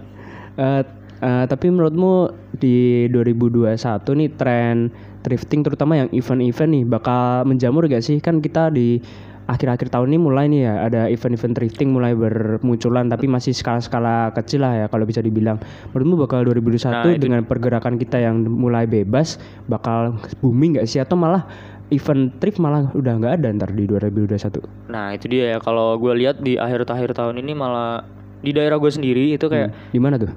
Eh, 0.56 0.82
eh, 1.20 1.44
tapi 1.44 1.66
menurutmu 1.68 2.32
di 2.56 3.04
2021 3.12 3.76
nih 4.16 4.30
tren 4.34 4.88
thrifting 5.20 5.66
terutama 5.66 5.98
yang 5.98 6.08
event-event 6.14 6.70
nih 6.70 6.84
bakal 6.86 7.42
menjamur 7.44 7.84
gak 7.90 8.00
sih? 8.00 8.22
Kan 8.22 8.38
kita 8.38 8.70
di 8.70 9.02
akhir-akhir 9.46 9.88
tahun 9.88 10.10
ini 10.10 10.18
mulai 10.18 10.44
nih 10.46 10.60
ya 10.60 10.74
ada 10.82 11.00
event-event 11.06 11.54
thrifting 11.54 11.88
mulai 11.88 12.12
bermunculan 12.12 13.06
tapi 13.06 13.26
masih 13.26 13.50
skala-skala 13.50 14.30
kecil 14.32 14.60
lah 14.60 14.74
ya 14.76 14.86
kalau 14.86 15.02
bisa 15.02 15.18
dibilang. 15.18 15.62
Menurutmu 15.90 16.14
bakal 16.20 16.42
2021 16.42 16.90
Nah, 16.92 17.06
itu- 17.08 17.22
dengan 17.22 17.42
pergerakan 17.42 17.94
kita 17.94 18.18
yang 18.18 18.42
mulai 18.42 18.84
bebas 18.84 19.38
bakal 19.64 20.18
booming 20.38 20.76
gak 20.76 20.86
sih 20.86 20.98
atau 20.98 21.14
malah 21.14 21.46
event 21.86 22.34
thrift 22.36 22.58
malah 22.58 22.90
udah 22.90 23.14
nggak 23.16 23.32
ada 23.38 23.48
ntar 23.52 23.70
di 23.70 23.86
2021? 23.86 24.58
Nah, 24.90 25.14
itu 25.14 25.26
dia 25.26 25.54
ya. 25.54 25.58
Kalau 25.58 25.94
gue 25.94 26.12
lihat 26.16 26.38
di 26.38 26.58
akhir-akhir 26.58 27.14
tahun 27.14 27.38
ini 27.38 27.54
malah 27.54 28.02
di 28.36 28.50
daerah 28.50 28.76
gue 28.76 28.90
sendiri 28.90 29.32
itu 29.32 29.46
kayak 29.46 29.70
Hmm, 29.70 29.90
Di 29.90 30.00
mana 30.00 30.16
tuh? 30.16 30.34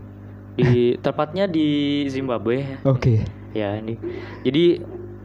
di 0.51 0.91
tepatnya 0.97 1.47
di 1.47 1.67
Zimbabwe 2.05 2.83
Oke. 2.83 3.23
ya 3.49 3.73
ini 3.73 3.95
jadi 4.43 4.83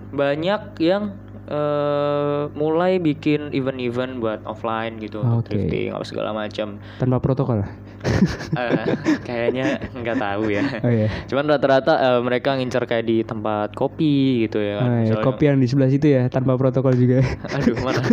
banyak 0.09 0.79
yang 0.79 1.11
eh, 1.47 2.43
mulai 2.53 2.97
bikin 2.97 3.51
event-event 3.51 4.17
buat 4.17 4.41
offline 4.45 4.97
gitu 4.97 5.19
untuk 5.19 5.41
Oke. 5.41 5.49
thrifting 5.51 5.91
apa 5.91 6.05
segala 6.05 6.31
macam 6.33 6.81
Tanpa 6.97 7.19
protokol. 7.19 7.65
Eh, 8.05 8.85
kayaknya 9.27 9.81
nggak 9.91 10.19
tahu 10.19 10.49
ya 10.51 10.61
Oh 10.79 10.93
iya. 10.93 11.09
cuman 11.25 11.49
rata-rata 11.49 11.93
eh, 11.97 12.21
mereka 12.21 12.53
ngincar 12.53 12.85
kayak 12.85 13.03
di 13.03 13.21
tempat 13.21 13.73
kopi 13.73 14.45
gitu 14.45 14.61
ya 14.61 14.77
kan 14.77 14.85
Ah, 14.85 14.93
ya, 14.95 15.01
Misalnya- 15.11 15.25
kopi 15.25 15.43
yang 15.47 15.57
di 15.57 15.67
sebelah 15.67 15.89
situ 15.89 16.07
ya 16.07 16.23
tanpa 16.29 16.53
protokol 16.55 16.93
juga. 16.93 17.25
aduh 17.57 17.77
mana 17.79 18.05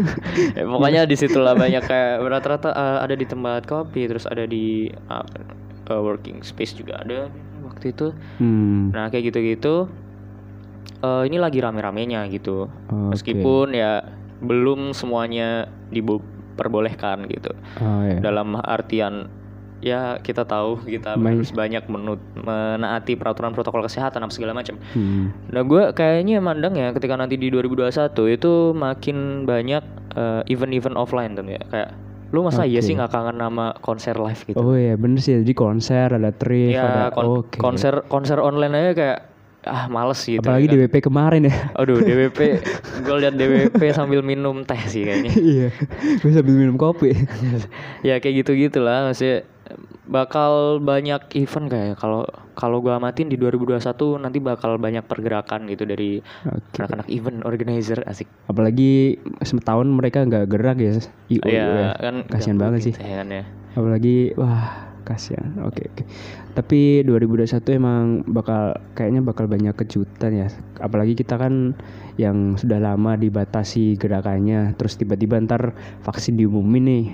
Ya, 0.53 0.63
pokoknya 0.63 1.01
di 1.03 1.15
situlah 1.15 1.53
banyak 1.53 1.83
kayak 1.83 2.23
rata-rata 2.23 2.71
eh, 2.71 2.97
ada 3.01 3.13
di 3.13 3.25
tempat 3.25 3.63
kopi 3.63 4.07
terus 4.07 4.23
ada 4.23 4.43
di 4.45 4.88
apa, 5.05 5.27
eh, 5.89 6.00
working 6.00 6.39
space 6.39 6.71
juga 6.73 6.95
ada 6.97 7.27
waktu 7.61 7.91
itu 7.91 8.15
Hmm. 8.38 8.91
Nah 8.91 9.07
kayak 9.07 9.27
gitu-gitu 9.27 9.91
eh, 11.01 11.24
ini 11.25 11.38
lagi 11.38 11.60
rame-ramenya 11.60 12.29
gitu. 12.29 12.70
Oke. 12.88 13.12
Meskipun 13.12 13.74
ya 13.74 14.05
belum 14.39 14.91
semuanya 14.91 15.70
diperbolehkan 15.89 17.25
gitu. 17.27 17.51
Oh 17.77 18.01
ya. 18.03 18.17
Dalam 18.20 18.58
artian 18.58 19.29
ya 19.81 20.17
kita 20.17 20.46
tahu 20.46 20.86
kita 20.86 21.17
Main- 21.17 21.41
harus 21.41 21.50
banyak 21.50 21.89
menut, 21.89 22.22
menaati 22.36 23.17
peraturan 23.17 23.50
protokol 23.50 23.81
kesehatan 23.81 24.22
apa 24.22 24.29
segala 24.29 24.53
macam. 24.53 24.77
Hmm. 24.93 25.34
Nah 25.50 25.62
gue 25.62 25.89
kayaknya 25.91 26.38
mandang 26.38 26.74
ya 26.74 26.93
ketika 26.93 27.17
nanti 27.17 27.34
di 27.34 27.50
2021 27.50 27.89
itu 28.29 28.51
makin 28.72 29.17
banyak 29.43 29.84
eh, 30.13 30.41
event-event 30.48 30.96
offline 30.96 31.34
tuh 31.34 31.46
ya 31.48 31.62
kayak 31.67 31.89
lu 32.31 32.48
masa 32.48 32.63
iya 32.63 32.79
Oke. 32.79 32.88
sih 32.88 32.96
nggak 32.96 33.12
kangen 33.12 33.38
nama 33.38 33.75
konser 33.84 34.15
live 34.15 34.39
gitu? 34.46 34.55
Oh 34.55 34.72
iya 34.72 34.96
bener 34.96 35.20
sih 35.20 35.36
jadi 35.36 35.51
konser 35.51 36.08
ada 36.08 36.31
thrift 36.31 36.72
ya 36.72 36.86
ada 36.86 37.03
kon- 37.12 37.43
oke. 37.43 37.60
konser 37.60 38.08
konser 38.08 38.39
online 38.39 38.71
aja 38.71 38.91
kayak 38.95 39.19
ah 39.62 39.86
males 39.86 40.17
gitu. 40.19 40.41
Apalagi 40.41 40.65
kan. 40.65 40.74
DWP 40.76 40.95
kemarin 41.02 41.41
ya. 41.45 41.54
Aduh 41.76 42.02
DWP 42.08 42.39
Gue 43.02 43.15
liat 43.17 43.36
DWP 43.36 43.82
sambil 43.91 44.21
minum 44.21 44.62
teh 44.62 44.82
sih 44.86 45.06
kayaknya 45.06 45.32
iya. 45.54 45.67
Gue 46.17 46.32
sambil 46.32 46.56
minum 46.56 46.76
kopi. 46.76 47.13
Ya 48.08 48.17
kayak 48.17 48.41
gitu-gitu 48.41 48.80
lah 48.80 49.06
Maksudnya 49.06 49.45
Bakal 50.04 50.82
banyak 50.82 51.32
event 51.38 51.67
kayak 51.67 51.95
Kalau 51.95 52.26
kalau 52.52 52.82
gue 52.82 52.91
amatin 52.91 53.26
di 53.26 53.38
2021 53.38 53.80
Nanti 54.17 54.38
bakal 54.38 54.76
banyak 54.76 55.06
pergerakan 55.06 55.63
gitu 55.65 55.86
Dari 55.86 56.19
anak-anak 56.76 57.08
event 57.08 57.39
organizer 57.41 58.04
Asik 58.04 58.28
Apalagi 58.45 59.15
setahun 59.39 59.88
mereka 59.88 60.26
nggak 60.26 60.50
gerak 60.50 60.78
ya. 60.78 60.97
IO 61.30 61.45
Iya 61.45 61.63
ya. 61.63 61.89
kan 61.95 62.15
Kasihan 62.28 62.58
banget 62.58 62.91
sih. 62.91 62.93
kan 62.93 63.30
ya 63.30 63.45
Apalagi 63.71 64.36
wah 64.36 64.90
kasihan. 65.03 65.51
Oke 65.65 65.87
oke. 65.87 66.03
Tapi 66.53 67.03
2021 67.03 67.79
emang 67.79 68.21
bakal 68.27 68.77
kayaknya 68.93 69.21
bakal 69.23 69.45
banyak 69.49 69.73
kejutan 69.75 70.31
ya. 70.35 70.47
Apalagi 70.79 71.17
kita 71.17 71.37
kan 71.39 71.73
yang 72.19 72.55
sudah 72.55 72.77
lama 72.77 73.17
dibatasi 73.17 73.97
gerakannya, 73.97 74.77
terus 74.77 74.95
tiba-tiba 74.99 75.39
ntar 75.41 75.73
vaksin 76.05 76.37
diumumin 76.37 76.83
nih, 76.85 77.05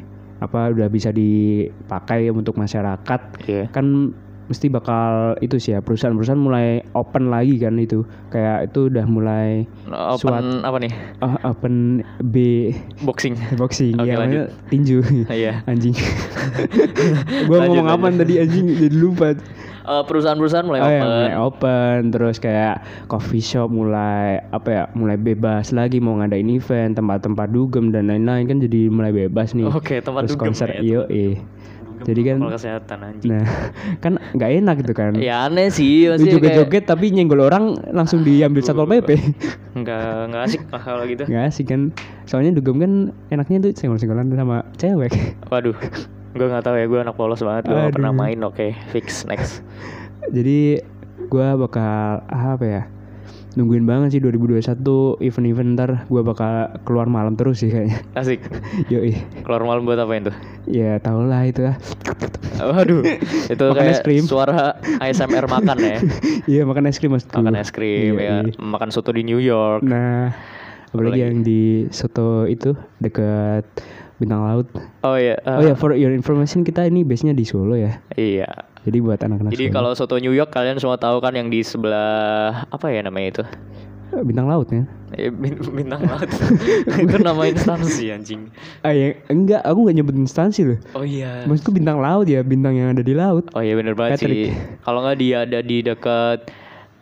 apa 0.44 0.70
udah 0.74 0.90
bisa 0.90 1.10
dipakai 1.10 2.30
untuk 2.30 2.58
masyarakat, 2.60 3.22
Iya 3.48 3.70
kan 3.74 4.14
mesti 4.48 4.68
bakal 4.68 5.08
itu 5.38 5.56
sih 5.56 5.72
ya 5.72 5.80
perusahaan-perusahaan 5.80 6.40
mulai 6.40 6.68
open 6.92 7.28
lagi 7.28 7.56
kan 7.56 7.76
itu. 7.76 8.04
Kayak 8.28 8.72
itu 8.72 8.88
udah 8.88 9.06
mulai 9.06 9.68
Open 9.88 10.20
Suat- 10.20 10.64
apa 10.64 10.78
nih? 10.80 10.92
Ah, 11.20 11.36
open 11.46 12.02
B. 12.22 12.72
Boxing. 13.00 13.36
Boxing 13.56 13.96
Oke, 13.96 14.08
ya 14.08 14.16
lanjut. 14.18 14.48
tinju. 14.68 15.00
Iya. 15.28 15.62
Anjing. 15.70 15.94
Gua 17.48 17.64
Lanjut, 17.64 17.84
ngomong 17.84 17.88
apa 17.90 18.08
tadi 18.16 18.34
anjing? 18.38 18.66
Jadi 18.70 18.96
lupa. 18.96 19.36
Eh, 19.88 20.04
Perusahaan-perusahaan 20.04 20.68
mulai 20.68 20.84
oh 20.84 20.90
ya 20.90 21.00
open. 21.00 21.08
mulai 21.08 21.36
open. 21.40 21.98
Terus 22.12 22.36
kayak 22.38 22.76
coffee 23.08 23.40
shop 23.40 23.72
mulai 23.72 24.44
apa 24.52 24.68
ya 24.68 24.84
mulai 24.92 25.16
bebas 25.16 25.72
lagi. 25.72 26.00
Mau 26.00 26.20
ngadain 26.20 26.44
event 26.48 26.92
tempat-tempat 26.94 27.48
dugem 27.48 27.96
dan 27.96 28.12
lain-lain 28.12 28.44
kan 28.46 28.60
jadi 28.60 28.92
mulai 28.92 29.16
bebas 29.16 29.56
nih. 29.56 29.64
Oke 29.64 30.04
tempat 30.04 30.28
terus 30.28 30.36
dugem 30.36 30.52
konser 30.52 30.76
ya, 30.76 30.80
iyo 30.80 31.02
eh 31.08 31.40
jadi 32.04 32.22
kan 32.22 32.38
kesehatan 32.46 32.98
anjing. 33.02 33.30
Nah 33.34 33.46
kan 34.04 34.14
nggak 34.36 34.52
enak 34.62 34.76
gitu 34.86 34.94
kan. 34.94 35.12
Ya 35.18 35.48
aneh 35.48 35.72
sih 35.72 36.06
lu 36.06 36.18
maksudnya 36.18 36.38
kayak- 36.38 36.44
joget-joget 36.60 36.84
tapi 36.86 37.06
nyenggol 37.10 37.42
orang 37.42 37.78
langsung 37.90 38.22
diambil 38.22 38.62
satpol 38.62 38.86
pp 38.86 39.18
nggak 39.80 40.06
nggak 40.30 40.42
asik 40.46 40.62
lah 40.70 40.82
kalau 40.82 41.04
gitu. 41.08 41.24
Nggak 41.26 41.48
sih 41.50 41.66
kan. 41.66 41.96
Soalnya 42.28 42.54
dugem 42.54 42.78
kan 42.78 42.92
enaknya 43.30 43.70
tuh 43.70 43.72
senggol-senggolan 43.74 44.30
sama 44.30 44.68
cewek. 44.76 45.14
Waduh 45.54 45.78
gue 46.38 46.46
nggak 46.46 46.70
tahu 46.70 46.76
ya 46.78 46.86
gue 46.86 47.00
anak 47.02 47.18
polos 47.18 47.42
banget 47.42 47.66
gue 47.66 47.82
pernah 47.90 48.14
main 48.14 48.38
oke 48.46 48.76
fix 48.94 49.26
next. 49.26 49.66
Jadi 50.30 50.84
gua 51.28 51.58
bakal 51.58 52.22
apa 52.28 52.62
ya 52.62 52.84
nungguin 53.58 53.84
banget 53.84 54.14
sih 54.14 54.22
2021 54.22 54.62
event-event 55.20 55.70
ntar 55.74 55.92
gua 56.08 56.22
bakal 56.22 56.48
keluar 56.86 57.10
malam 57.10 57.34
terus 57.34 57.60
sih 57.60 57.74
kayaknya. 57.74 57.98
Asik. 58.14 58.46
Yoi. 58.94 59.18
Keluar 59.42 59.66
malam 59.66 59.84
buat 59.84 59.98
apain 59.98 60.30
tuh 60.30 60.36
ya 60.70 61.02
tau 61.02 61.26
lah 61.26 61.42
itu 61.44 61.66
lah. 61.66 61.76
Waduh 62.58 63.02
itu 63.54 63.66
Makan 63.66 63.86
es 63.86 63.98
kayak 63.98 64.06
krim. 64.06 64.24
suara 64.26 64.78
ASMR 65.00 65.46
makan 65.46 65.78
ya? 65.78 65.98
Iya 66.52 66.62
makan 66.64 66.86
es 66.86 66.98
krim 66.98 67.12
maksudku 67.12 67.38
makan 67.38 67.56
es 67.58 67.70
krim 67.70 68.14
Iya, 68.16 68.46
ya. 68.46 68.56
Makan 68.58 68.90
soto 68.90 69.10
di 69.10 69.26
New 69.26 69.42
York. 69.42 69.82
Nah 69.82 70.32
apalagi 70.88 71.20
Apalagi? 71.20 71.26
yang 71.26 71.36
di 71.44 71.64
soto 71.90 72.46
itu 72.46 72.72
dekat 73.00 73.66
bintang 74.18 74.42
laut 74.42 74.68
oh 75.02 75.16
iya 75.16 75.38
eh, 75.38 75.54
oh 75.54 75.64
ya 75.64 75.74
for 75.74 75.92
your 75.92 76.10
information 76.10 76.62
kita 76.62 76.84
ini 76.84 77.02
base 77.02 77.22
nya 77.22 77.32
di 77.32 77.44
Solo 77.44 77.74
ya 77.74 78.02
iya 78.14 78.50
jadi 78.82 78.98
buat 78.98 79.20
anak-anak 79.20 79.52
jadi 79.52 79.66
Solo. 79.68 79.76
kalau 79.76 79.92
soto 79.94 80.16
New 80.18 80.32
York 80.32 80.50
kalian 80.50 80.76
semua 80.76 80.96
tahu 80.96 81.18
kan 81.18 81.32
yang 81.32 81.48
di 81.48 81.62
sebelah 81.62 82.66
apa 82.68 82.88
ya 82.88 83.02
namanya 83.02 83.30
itu 83.34 83.46
Eh, 84.08 84.24
bintang 84.24 84.48
laut 84.48 84.72
ya 84.72 84.88
Eh, 85.14 85.28
bin- 85.28 85.60
bintang 85.60 86.00
laut 86.02 86.32
itu 87.04 87.16
nama 87.20 87.44
instansi 87.44 88.08
anjing 88.08 88.48
ah 88.80 88.90
ya 88.90 89.20
enggak 89.28 89.60
aku 89.62 89.84
nggak 89.84 89.96
nyebut 89.96 90.16
instansi 90.16 90.64
loh 90.64 90.80
oh 90.96 91.04
iya 91.04 91.44
maksudku 91.44 91.76
bintang 91.76 92.00
laut 92.00 92.24
ya 92.24 92.40
bintang 92.40 92.74
yang 92.74 92.96
ada 92.96 93.04
di 93.04 93.12
laut 93.12 93.52
Oh 93.52 93.60
iya 93.60 93.76
bener 93.76 93.94
banget 93.94 94.24
Patrick. 94.24 94.32
sih. 94.32 94.50
Kalau 94.80 95.04
nggak 95.04 95.18
dia 95.18 95.38
ada 95.44 95.60
di 95.60 95.78
dekat 95.82 96.40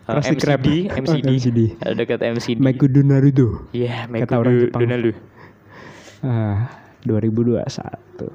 uh, 0.10 0.17
Krusty 0.17 0.34
Krab. 0.36 0.60
MCD, 0.60 0.69
Oh, 0.89 0.97
MCD, 0.97 1.28
MCD. 1.30 1.60
Ada 1.78 1.93
dekat 1.95 2.19
MCD. 2.25 2.58
Maikudu 2.58 2.99
Naruto 3.01 3.47
Iya, 3.69 4.10
orang 4.10 4.54
Jepang. 4.60 4.82
Donald. 4.82 5.06
Ah, 6.25 6.58
2021. 7.05 7.63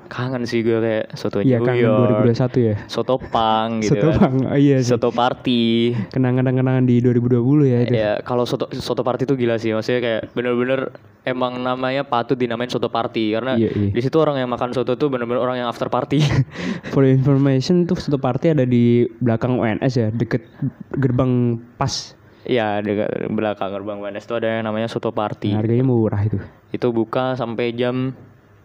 Kangen 0.07 0.43
sih 0.45 0.63
gue 0.63 0.79
kayak 0.79 1.13
soto 1.13 1.43
Iya 1.43 1.59
kangen 1.59 1.83
York, 1.83 2.25
2021 2.31 2.69
ya. 2.71 2.77
soto 2.87 3.19
pang 3.19 3.83
gitu 3.83 3.99
Soto 3.99 4.09
kan. 4.15 4.19
Bang. 4.21 4.35
Oh, 4.47 4.57
iya 4.57 4.77
sih. 4.79 4.95
Soto 4.95 5.09
party. 5.11 5.63
Kenangan-kenangan 6.09 6.85
di 6.85 7.03
2020 7.03 7.43
ya 7.67 7.79
itu. 7.83 7.93
Ya 7.93 8.13
kalau 8.23 8.45
soto 8.45 8.71
soto 8.73 9.03
party 9.03 9.25
itu 9.25 9.35
gila 9.35 9.57
sih, 9.57 9.73
maksudnya 9.73 10.01
kayak 10.01 10.23
bener-bener 10.33 10.95
emang 11.23 11.59
namanya 11.59 12.03
patut 12.03 12.35
dinamain 12.35 12.67
soto 12.67 12.89
party 12.89 13.35
karena 13.35 13.59
Iya, 13.59 13.71
iya. 13.71 13.91
di 13.93 14.01
situ 14.01 14.17
orang 14.17 14.39
yang 14.39 14.49
makan 14.49 14.73
soto 14.73 14.95
tuh 14.95 15.11
bener-bener 15.11 15.39
orang 15.39 15.59
yang 15.59 15.69
after 15.69 15.87
party. 15.87 16.23
For 16.93 17.03
information 17.03 17.85
tuh 17.85 17.95
Soto 17.95 18.17
Party 18.17 18.51
ada 18.51 18.65
di 18.65 19.05
belakang 19.19 19.57
UNS 19.57 19.93
ya, 19.93 20.09
deket 20.09 20.47
gerbang 20.93 21.59
pas. 21.77 22.15
Iya 22.41 22.81
dekat 22.81 23.29
belakang 23.29 23.69
gerbang 23.71 24.01
Wanes 24.01 24.25
itu 24.25 24.33
ada 24.33 24.49
yang 24.49 24.65
namanya 24.65 24.89
soto 24.89 25.13
party. 25.13 25.53
Harganya 25.53 25.85
murah 25.85 26.25
itu. 26.25 26.41
Itu 26.73 26.89
buka 26.89 27.37
sampai 27.37 27.77
jam 27.77 28.17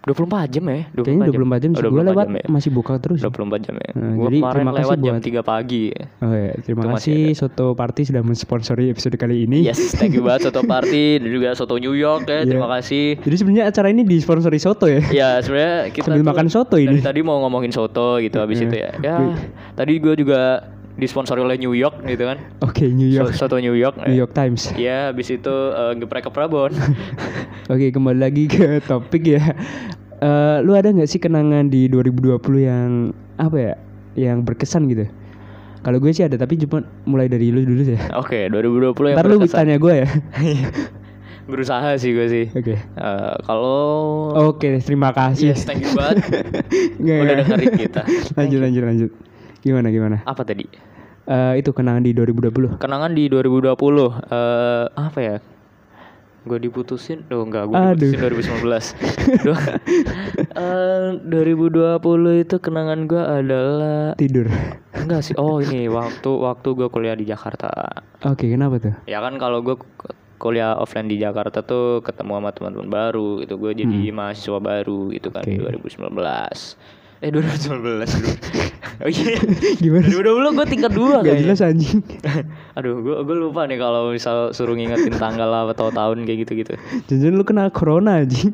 24 0.05 0.47
jam 0.47 0.63
ya? 0.63 0.79
24 0.91 1.01
Kayaknya 1.01 1.25
24 1.25 1.33
jam, 1.57 1.71
Oh, 1.71 1.75
sih. 1.75 1.81
Gue 1.81 1.89
24 1.97 2.05
lewat 2.05 2.25
jam 2.25 2.35
ya? 2.35 2.45
masih 2.47 2.69
buka 2.69 2.93
terus. 2.97 3.19
24 3.19 3.57
jam 3.59 3.75
ya. 3.75 3.89
Nah, 3.91 4.11
Gua 4.11 4.25
jadi 4.25 4.37
kemarin 4.37 4.53
terima 4.55 4.71
kasih 4.71 4.83
lewat 4.85 4.97
jam 4.99 5.11
buat- 5.11 5.25
3 5.25 5.41
pagi. 5.43 5.85
Oh 6.19 6.31
ya, 6.31 6.51
terima 6.59 6.79
Itu 6.79 6.89
kasih 6.93 7.19
Soto 7.33 7.65
Party 7.73 8.01
sudah 8.03 8.21
mensponsori 8.21 8.85
episode 8.87 9.15
kali 9.15 9.35
ini. 9.43 9.59
Yes, 9.63 9.81
thank 9.91 10.11
you 10.11 10.21
banget 10.21 10.47
soto 10.47 10.61
party 10.61 11.05
dan 11.19 11.27
juga 11.27 11.49
soto 11.53 11.75
New 11.75 11.93
York 11.93 12.23
ya. 12.23 12.39
Iya. 12.39 12.47
Terima 12.47 12.69
kasih. 12.71 13.05
Jadi 13.19 13.35
sebenarnya 13.35 13.65
acara 13.65 13.87
ini 13.87 14.01
disponsori 14.03 14.57
Soto 14.57 14.85
ya. 14.85 15.01
Ya 15.09 15.29
sebenarnya 15.39 15.89
kita 15.89 16.05
Sambil 16.07 16.21
makan 16.23 16.47
soto 16.47 16.77
ini. 16.77 17.01
tadi 17.01 17.19
mau 17.19 17.41
ngomongin 17.41 17.69
soto 17.69 18.17
gitu 18.17 18.37
habis 18.37 18.57
Iya. 18.57 18.65
itu 18.65 18.75
ya. 18.77 18.91
Ya 18.99 19.15
tadi 19.73 19.97
gue 19.97 20.13
juga 20.15 20.41
disponsori 20.95 21.41
oleh 21.41 21.57
New 21.57 21.73
York 21.73 22.03
gitu 22.03 22.23
kan. 22.23 22.39
Oke, 22.61 22.87
New 22.87 23.09
So- 23.09 23.25
York. 23.25 23.35
soto 23.35 23.57
New 23.57 23.73
York. 23.73 23.99
New 23.99 24.15
York 24.15 24.31
Times. 24.31 24.71
Ya 24.75 25.09
habis 25.09 25.27
itu 25.27 25.51
eh, 25.51 25.91
geprek 25.97 26.23
ke 26.23 26.31
Prabon. 26.31 26.71
Oke, 27.73 27.89
kembali 27.89 28.15
lagi 28.17 28.45
ke 28.45 28.79
topik 28.79 29.25
ya. 29.27 29.43
Eh, 30.25 30.57
lu 30.65 30.73
ada 30.73 30.89
nggak 30.89 31.05
sih 31.05 31.21
kenangan 31.21 31.69
di 31.69 31.85
2020 31.85 32.41
yang 32.57 33.13
apa 33.37 33.57
ya? 33.61 33.73
Yang 34.17 34.37
berkesan 34.41 34.89
gitu? 34.89 35.05
Kalau 35.85 36.01
gue 36.01 36.09
sih 36.09 36.25
ada, 36.25 36.33
tapi 36.33 36.57
cuma 36.57 36.81
mulai 37.05 37.29
dari 37.29 37.53
lu 37.53 37.61
dulu 37.61 37.85
ya. 37.85 38.01
Oke, 38.17 38.49
2020 38.49 39.13
yang 39.13 39.17
Ntar 39.21 39.27
lu 39.29 39.37
berkesan. 39.37 39.57
tanya 39.61 39.75
gue 39.77 39.93
ya. 40.01 40.07
Berusaha 41.51 41.93
sih 42.01 42.09
gue 42.09 42.25
sih. 42.25 42.45
Oke. 42.57 42.73
Eh, 42.73 43.35
kalau 43.45 44.33
Oke, 44.49 44.81
terima 44.81 45.13
kasih. 45.13 45.53
Yes, 45.53 45.61
thank 45.61 45.85
you 45.85 45.93
banget. 45.93 46.25
Udah 47.21 47.35
dengerin 47.45 47.73
kita. 47.77 48.01
lanjut, 48.41 48.59
lanjut, 48.65 48.81
lanjut. 48.81 49.11
Gimana, 49.61 49.93
gimana? 49.93 50.17
Apa 50.25 50.41
tadi? 50.41 50.65
Eh, 51.29 51.53
itu 51.61 51.69
kenangan 51.69 52.01
di 52.01 52.17
2020. 52.17 52.81
Kenangan 52.81 53.13
di 53.13 53.29
2020 53.29 53.69
eh 54.33 54.85
apa 54.89 55.19
ya? 55.21 55.37
Gue 56.45 56.61
diputusin, 56.61 57.25
oh 57.27 57.41
enggak, 57.41 57.65
gue 57.65 57.73
diputusin 57.73 58.21
2019. 58.21 59.45
Duh. 59.45 59.59
Eh, 60.55 61.19
2020 61.19 61.99
itu 62.39 62.55
kenangan 62.57 62.99
gue 63.05 63.19
adalah 63.19 64.15
Tidur. 64.15 64.47
enggak 64.95 65.19
sih. 65.21 65.33
Oh 65.35 65.59
ini 65.59 65.91
waktu 65.91 66.31
waktu 66.31 66.67
gue 66.71 66.87
kuliah 66.87 67.11
di 67.11 67.27
Jakarta. 67.27 67.67
Oke, 68.23 68.47
kenapa 68.47 68.79
tuh? 68.79 68.95
Ya 69.03 69.19
kan 69.19 69.35
kalau 69.35 69.59
gue 69.59 69.75
kuliah 70.35 70.75
offline 70.75 71.07
di 71.07 71.17
Jakarta 71.17 71.59
tuh 71.59 71.99
ketemu 71.99 72.39
sama 72.39 72.49
teman-teman 72.51 72.87
baru, 72.87 73.41
itu 73.41 73.51
gue 73.53 73.71
jadi 73.75 73.99
mahasiswa 74.11 74.59
baru 74.59 75.11
gitu 75.11 75.27
kan 75.27 75.43
Hmm. 75.43 75.59
Oke. 75.59 75.83
2019. 75.83 76.79
Eh 77.23 77.31
2019 77.31 77.79
dulu. 77.79 78.03
oh 79.03 79.09
iya. 79.09 79.39
Gimana? 79.79 80.05
2020 80.07 80.57
gue 80.59 80.65
tingkat 80.67 80.91
dua 80.91 81.23
Gak 81.23 81.39
jelas 81.41 81.59
anjing. 81.63 82.03
Aduh, 82.77 82.99
gue 82.99 83.15
gue 83.23 83.35
lupa 83.39 83.63
nih 83.65 83.79
kalau 83.79 84.11
misal 84.11 84.51
suruh 84.51 84.75
ngingetin 84.75 85.15
tanggal 85.15 85.47
atau 85.71 85.89
tahun 85.89 86.27
kayak 86.27 86.39
gitu-gitu. 86.43 86.73
Jangan 87.07 87.33
lu 87.33 87.43
kena 87.47 87.71
corona 87.71 88.19
anjing. 88.19 88.51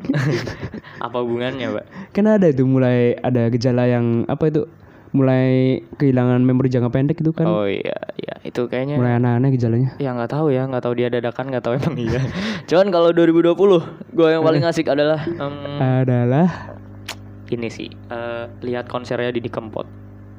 Apa 1.04 1.20
hubungannya, 1.20 1.74
Pak? 1.74 1.84
kan 2.12 2.28
ada 2.28 2.46
itu 2.46 2.62
mulai 2.62 3.16
ada 3.18 3.48
gejala 3.48 3.88
yang 3.88 4.28
apa 4.28 4.46
itu? 4.46 4.62
Mulai 5.12 5.80
kehilangan 6.00 6.40
memori 6.40 6.72
jangka 6.72 6.88
pendek 6.88 7.20
itu 7.20 7.32
kan. 7.36 7.44
Oh 7.44 7.68
iya, 7.68 7.96
iya 8.16 8.34
itu 8.42 8.64
kayaknya 8.64 8.96
Mulai 8.96 9.20
aneh-aneh 9.20 9.52
gejalanya. 9.52 9.90
ya 10.00 10.16
nggak 10.16 10.30
tahu 10.32 10.48
ya, 10.48 10.64
nggak 10.64 10.80
tahu 10.80 10.94
dia 10.96 11.12
dadakan, 11.12 11.52
nggak 11.52 11.64
tahu 11.64 11.76
emang 11.76 11.96
iya. 12.00 12.20
Cuman 12.64 12.88
kalau 12.88 13.12
2020, 13.12 13.52
gue 14.08 14.28
yang 14.28 14.40
paling 14.40 14.64
asik 14.64 14.88
adalah 14.88 15.20
em, 15.24 15.54
Adalah 15.76 16.48
ini 17.52 17.68
sih, 17.68 17.88
eh, 17.88 18.44
lihat 18.60 18.86
konsernya 18.86 19.30
Didi 19.30 19.46
Kempot. 19.46 19.84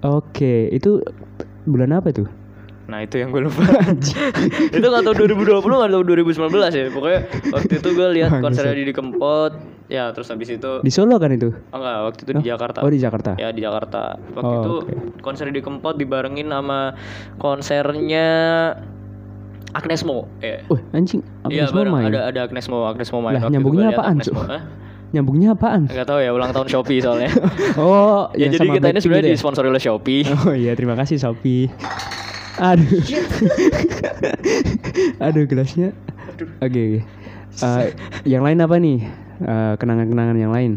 Oke, 0.02 0.68
itu 0.68 1.00
bulan 1.64 1.92
apa 1.92 2.10
itu? 2.10 2.26
Nah 2.84 3.00
itu 3.00 3.16
yang 3.16 3.32
gue 3.32 3.48
lupa 3.48 3.64
Itu 4.76 4.84
gak 4.84 5.04
tau 5.08 5.16
2020 5.16 5.56
gak 5.56 5.88
tau 5.88 6.04
2019 6.04 6.36
ya 6.68 6.92
Pokoknya 6.92 7.20
waktu 7.50 7.74
itu 7.80 7.90
gue 7.96 8.08
lihat 8.12 8.44
konsernya 8.44 8.76
Didi 8.76 8.92
Kempot 8.92 9.56
Ya 9.88 10.12
terus 10.12 10.28
habis 10.28 10.52
itu 10.52 10.84
Di 10.84 10.92
Solo 10.92 11.16
kan 11.16 11.32
itu? 11.32 11.56
Oh 11.72 11.80
enggak 11.80 11.98
waktu 12.04 12.20
itu 12.22 12.32
di 12.36 12.46
Jakarta 12.46 12.84
Oh, 12.84 12.92
di 12.92 13.00
Jakarta. 13.00 13.40
Ya 13.40 13.56
di 13.56 13.64
Jakarta 13.64 14.20
Waktu 14.36 14.44
Oh, 14.46 14.60
itu 14.60 14.72
oke. 14.84 14.94
konser 15.24 15.48
Didi 15.48 15.64
Kempot 15.64 15.96
dibarengin 15.96 16.52
sama 16.52 16.92
konsernya 17.40 18.28
Agnes 19.72 20.04
Mo 20.04 20.28
ya. 20.38 20.62
Wah, 20.68 20.82
anjing. 20.92 21.24
Iya 21.48 21.66
Agnes 21.66 21.72
Mo 21.72 21.78
bareng 21.80 21.94
main. 21.96 22.06
ada 22.12 22.20
ada 22.30 22.40
Agnes 22.44 22.66
Mo 22.68 22.84
Agnes 22.84 23.10
Mo 23.10 23.20
main 23.22 23.34
Lah, 23.34 23.42
Waktu 23.42 23.54
nyambungnya 23.56 23.88
apaan. 23.92 24.18
Hah? 24.22 24.62
Nyambungnya 25.14 25.54
apaan? 25.54 25.86
Nggak 25.86 26.06
tahu 26.06 26.20
ya 26.20 26.34
ulang 26.34 26.50
tahun 26.50 26.68
Shopee 26.68 26.98
soalnya 27.00 27.30
Oh, 27.78 28.28
Ya 28.34 28.50
yang 28.50 28.58
jadi 28.58 28.68
kita 28.74 28.88
ini 28.90 29.00
sebenarnya 29.00 29.22
gitu 29.22 29.30
ya? 29.30 29.36
disponsori 29.38 29.68
oleh 29.70 29.80
Shopee 29.80 30.26
Oh 30.44 30.52
iya, 30.52 30.74
terima 30.74 30.94
kasih 30.94 31.16
Shopee. 31.16 31.70
Aduh. 32.56 33.02
Aduh, 35.20 35.46
gelasnya. 35.46 35.90
Oke, 36.60 36.82
oke. 36.82 37.00
Eh, 37.56 37.86
yang 38.26 38.42
lain 38.42 38.60
apa 38.60 38.76
nih? 38.76 39.00
Eh, 39.40 39.74
kenangan-kenangan 39.76 40.38
yang 40.38 40.50
lain. 40.50 40.72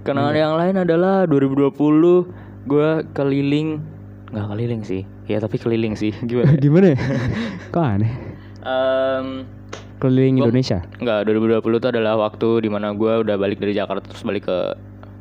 Kenangan 0.00 0.32
Iya. 0.32 0.42
yang 0.42 0.54
lain 0.56 0.74
adalah 0.78 1.16
2020 1.24 2.28
gue 2.64 2.88
keliling 3.12 3.80
nggak 4.28 4.44
keliling 4.46 4.82
sih 4.82 5.02
ya 5.24 5.36
tapi 5.38 5.56
keliling 5.56 5.92
sih 5.94 6.12
gimana 6.18 6.52
ya? 6.52 6.56
Gimana 6.58 6.86
ya? 6.92 6.98
Kok 7.70 7.80
aneh? 7.82 8.12
Em, 8.60 9.26
Keliling 9.98 10.34
Gua- 10.36 10.46
Indonesia. 10.46 10.78
Enggak, 10.96 11.26
2020 11.26 11.76
itu 11.76 11.88
adalah 11.88 12.14
waktu 12.16 12.48
di 12.62 12.68
mana 12.68 12.90
gue 12.92 13.12
udah 13.18 13.34
balik 13.34 13.58
dari 13.58 13.74
Jakarta 13.74 14.04
terus 14.04 14.22
balik 14.22 14.46
ke 14.46 14.58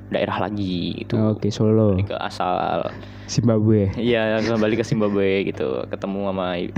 daerah 0.08 0.40
lagi 0.40 1.04
gitu. 1.04 1.18
Oke, 1.18 1.50
Solo. 1.50 1.98
Balik 1.98 2.10
ke 2.10 2.18
asal. 2.18 2.94
Zimbabwe. 3.28 3.92
Iya, 3.94 4.40
balik 4.56 4.80
ke 4.80 4.86
Zimbabwe 4.86 5.44
gitu, 5.44 5.84
ketemu 5.86 6.20
sama 6.26 6.48
eh, 6.56 6.72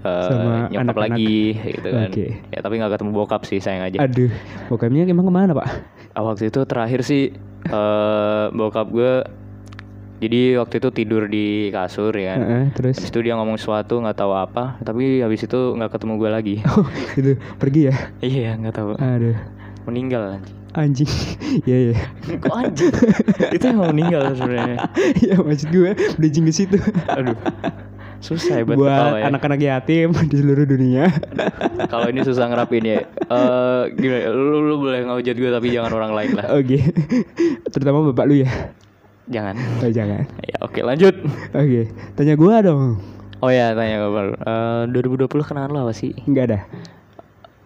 Sama 0.00 0.52
nyokap 0.68 0.80
anak-anak. 0.88 0.96
lagi 0.96 1.38
gitu 1.58 1.88
kan. 1.90 2.08
Oke. 2.08 2.26
Ya 2.48 2.58
tapi 2.60 2.74
nggak 2.78 2.92
ketemu 2.94 3.10
bokap 3.12 3.42
sih 3.44 3.58
sayang 3.60 3.84
aja. 3.84 3.98
Aduh, 4.00 4.32
bokapnya 4.68 5.04
emang 5.04 5.26
ke 5.26 5.32
mana 5.32 5.52
pak? 5.52 5.68
Ah, 6.10 6.22
waktu 6.22 6.48
itu 6.48 6.64
terakhir 6.64 7.02
sih 7.02 7.34
eh 7.60 8.44
bokap 8.50 8.88
gue 8.88 9.20
jadi 10.20 10.60
waktu 10.60 10.78
itu 10.78 10.88
tidur 10.92 11.24
di 11.26 11.46
kasur 11.68 12.12
ya. 12.12 12.36
Heeh, 12.36 12.64
terus? 12.76 13.00
Habis 13.00 13.08
itu 13.08 13.20
dia 13.20 13.34
ngomong 13.34 13.56
sesuatu 13.56 13.98
nggak 13.98 14.16
tahu 14.16 14.32
apa, 14.32 14.76
tapi 14.84 15.24
habis 15.24 15.40
itu 15.42 15.74
nggak 15.74 15.96
ketemu 15.96 16.12
gue 16.16 16.30
lagi. 16.30 16.56
Oh, 16.70 16.84
itu 17.16 17.34
pergi 17.56 17.88
ya? 17.88 17.94
iya, 18.20 18.50
nggak 18.54 18.74
tahu. 18.76 18.90
Aduh, 18.94 19.36
Meninggal 19.88 20.36
anjing. 20.38 20.56
anjing. 20.70 21.10
Iya 21.66 21.76
iya. 21.90 21.96
Kok 22.38 22.54
anjing? 22.54 22.92
itu 23.56 23.64
yang 23.64 23.78
mau 23.80 23.90
meninggal 23.90 24.36
sebenarnya. 24.36 24.78
Ya 25.18 25.34
maksud 25.40 25.68
gue 25.72 25.90
bridging 26.14 26.46
ke 26.46 26.52
situ. 26.54 26.78
Aduh. 27.08 27.34
Susah 28.20 28.60
ya 28.60 28.64
buat, 28.68 28.76
Buat 28.76 29.16
ya. 29.16 29.32
anak-anak 29.32 29.58
yatim 29.58 30.12
di 30.28 30.36
seluruh 30.36 30.68
dunia. 30.68 31.08
Kalau 31.88 32.04
ini 32.12 32.20
susah 32.20 32.52
ngerapin 32.52 32.84
ya. 32.84 33.00
Eh 33.08 33.82
gimana? 33.96 34.28
Lu, 34.30 34.60
lu 34.60 34.74
boleh 34.76 35.08
ngehujat 35.08 35.34
gue 35.34 35.48
tapi 35.48 35.72
jangan 35.72 35.90
orang 35.96 36.12
lain 36.12 36.36
lah. 36.36 36.52
Oke. 36.52 36.84
Terutama 37.72 38.12
bapak 38.12 38.24
lu 38.28 38.44
ya. 38.44 38.50
Jangan. 39.30 39.54
Oh 39.80 39.88
jangan. 39.88 40.22
Ya 40.50 40.56
oke 40.60 40.80
lanjut. 40.80 41.14
Oke, 41.50 41.86
tanya 42.14 42.34
gua 42.34 42.60
dong. 42.60 42.98
Oh 43.38 43.48
ya 43.48 43.72
tanya 43.72 43.96
gue 43.98 44.10
baru. 44.10 44.32
Eh 44.36 44.82
2020 44.90 45.30
kenangan 45.40 45.70
lo 45.70 45.78
apa 45.82 45.94
sih? 45.94 46.12
Enggak 46.26 46.44
ada. 46.46 46.58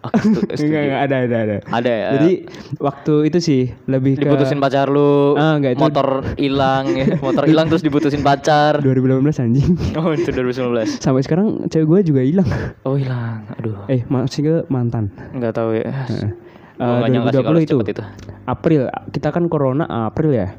Oke, 0.05 0.21
stu- 0.21 0.45
setuju. 0.45 0.61
Enggak, 0.61 0.81
enggak 0.85 1.01
ada, 1.01 1.15
ada, 1.17 1.37
ada. 1.41 1.55
Ada 1.65 1.89
ya. 1.91 2.07
Jadi 2.13 2.31
waktu 2.77 3.13
itu 3.25 3.37
sih 3.41 3.61
lebih 3.85 4.13
ke 4.13 4.21
diputusin 4.21 4.61
pacar 4.61 4.85
lu, 4.85 5.33
Ah, 5.33 5.57
enggak, 5.57 5.73
itu- 5.73 5.81
motor 5.81 6.07
hilang 6.37 6.85
ya. 6.93 7.17
Motor 7.17 7.43
hilang 7.43 7.65
terus 7.67 7.81
diputusin 7.81 8.21
pacar. 8.21 8.77
2018 8.79 9.25
anjing. 9.41 9.73
Oh 9.97 10.13
itu 10.13 10.29
2019. 10.29 10.85
Sampai 11.03 11.25
sekarang 11.25 11.65
cewek 11.67 11.85
gue 11.89 11.99
juga 12.05 12.21
hilang. 12.21 12.45
Oh 12.85 12.93
hilang. 12.93 13.49
Aduh. 13.57 13.89
Eh, 13.89 14.05
maksudnya 14.05 14.61
mantan. 14.69 15.09
Nggak 15.33 15.57
tahu 15.57 15.73
ya. 15.73 15.89
Heeh. 15.89 16.29
Gua 16.77 17.09
sih 17.33 17.41
kalau 17.41 17.57
2020 17.57 17.65
itu. 17.65 17.75
itu. 17.89 18.03
April. 18.45 18.81
Kita 19.09 19.33
kan 19.33 19.49
corona 19.49 19.89
April 20.05 20.31
ya? 20.31 20.53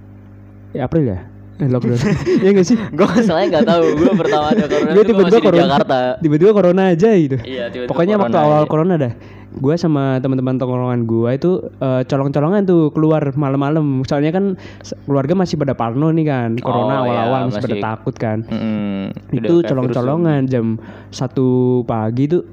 Ya 0.76 0.84
April 0.84 1.04
ya? 1.08 1.18
Eh, 1.56 1.68
lockdown. 1.72 1.96
Iya 2.44 2.50
enggak 2.52 2.66
sih? 2.68 2.76
Gue 2.76 3.06
masalahnya 3.08 3.48
nggak 3.56 3.64
tahu. 3.64 3.84
Gue 3.96 4.12
pertama 4.12 4.46
ada 4.52 4.64
corona 4.68 4.92
Gue 4.92 5.04
tiba-tiba 5.08 5.38
corona. 5.40 5.62
Jakarta. 5.64 5.98
Tiba-tiba 6.20 6.50
corona 6.52 6.82
aja 6.92 7.08
gitu. 7.16 7.36
Iya 7.40 7.64
tiba-tiba 7.72 7.88
Pokoknya 7.88 8.14
waktu 8.20 8.36
corona 8.36 8.44
awal 8.44 8.60
aja. 8.60 8.68
corona 8.68 8.94
dah. 9.00 9.12
Gue 9.56 9.74
sama 9.80 10.20
teman-teman 10.20 10.60
tongkrongan 10.60 11.00
gue 11.08 11.30
itu 11.32 11.50
eh, 11.80 12.02
colong-colongan 12.04 12.62
tuh 12.68 12.92
keluar 12.92 13.22
malam-malam. 13.32 14.04
Soalnya 14.04 14.36
kan 14.36 14.60
keluarga 15.08 15.32
masih 15.32 15.56
pada 15.56 15.72
parno 15.72 16.12
nih 16.12 16.26
kan. 16.28 16.50
Corona 16.60 17.00
Oh, 17.00 17.08
iya, 17.08 17.24
awal-awal 17.24 17.40
masih, 17.48 17.64
pada 17.64 17.76
takut 17.80 18.14
kan. 18.20 18.38
Udah 18.44 19.32
itu 19.32 19.54
colong-colongan 19.64 20.44
jam 20.44 20.76
satu 21.08 21.80
pagi 21.88 22.28
tuh 22.28 22.44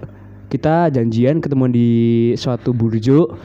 kita 0.48 0.88
janjian 0.96 1.44
ketemuan 1.44 1.76
di 1.76 1.90
suatu 2.40 2.72
burjo 2.72 3.36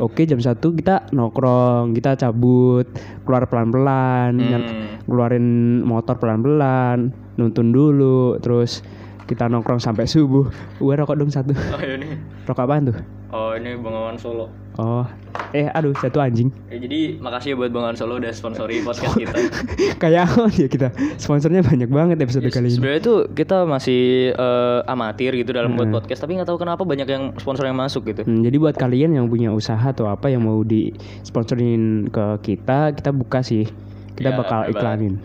oke 0.00 0.24
jam 0.24 0.40
satu 0.40 0.72
kita 0.72 1.12
nongkrong 1.12 1.92
kita 1.92 2.16
cabut 2.16 2.88
keluar 3.22 3.44
pelan-pelan 3.46 4.32
Hmm. 4.40 5.04
keluarin 5.04 5.46
motor 5.82 6.16
pelan-pelan 6.16 7.10
nuntun 7.36 7.70
dulu 7.70 8.40
terus 8.40 8.80
kita 9.24 9.46
nongkrong 9.46 9.78
sampai 9.78 10.04
subuh 10.04 10.48
gue 10.76 10.94
rokok 10.96 11.14
dong 11.14 11.30
satu 11.30 11.52
Oh 11.54 11.78
ini. 11.78 12.18
rokok 12.44 12.64
apaan 12.64 12.90
tuh 12.90 12.96
Oh 13.30 13.54
ini 13.54 13.78
Bengawan 13.78 14.18
Solo. 14.18 14.50
oh 14.78 15.04
eh 15.50 15.66
aduh 15.66 15.94
satu 15.98 16.18
anjing. 16.18 16.50
Ya, 16.66 16.78
jadi 16.78 17.18
makasih 17.18 17.54
ya 17.54 17.56
buat 17.58 17.70
Bengawan 17.70 17.94
Solo 17.94 18.18
udah 18.18 18.30
sponsori 18.30 18.82
podcast 18.86 19.14
kita. 19.14 19.34
kayak 20.02 20.30
apa 20.30 20.50
ya 20.54 20.66
kita? 20.66 20.88
Sponsornya 21.14 21.62
banyak 21.62 21.90
banget 21.90 22.18
episode 22.18 22.46
kali 22.48 22.70
ini. 22.70 22.78
Sebenarnya 22.78 23.02
tuh 23.02 23.18
kita 23.30 23.66
masih 23.66 24.34
eh, 24.34 24.80
amatir 24.86 25.34
gitu 25.34 25.50
dalam 25.50 25.74
buat 25.74 25.90
podcast, 25.90 26.22
tapi 26.22 26.38
nggak 26.38 26.48
tahu 26.48 26.58
kenapa 26.58 26.82
banyak 26.82 27.06
yang 27.06 27.34
sponsor 27.38 27.66
yang 27.66 27.78
masuk 27.78 28.06
gitu. 28.10 28.22
Hmm, 28.26 28.42
jadi 28.42 28.56
buat 28.58 28.74
kalian 28.74 29.14
yang 29.14 29.26
punya 29.26 29.50
usaha 29.50 29.82
atau 29.82 30.06
apa 30.06 30.26
yang 30.26 30.42
mau 30.42 30.62
di 30.62 30.90
sponsorin 31.22 32.10
ke 32.10 32.24
kita 32.42 32.94
kita 32.94 33.10
buka 33.10 33.42
sih. 33.42 33.66
Kita 34.14 34.34
Ya, 34.34 34.38
bakal 34.38 34.60
iklanin. 34.68 35.16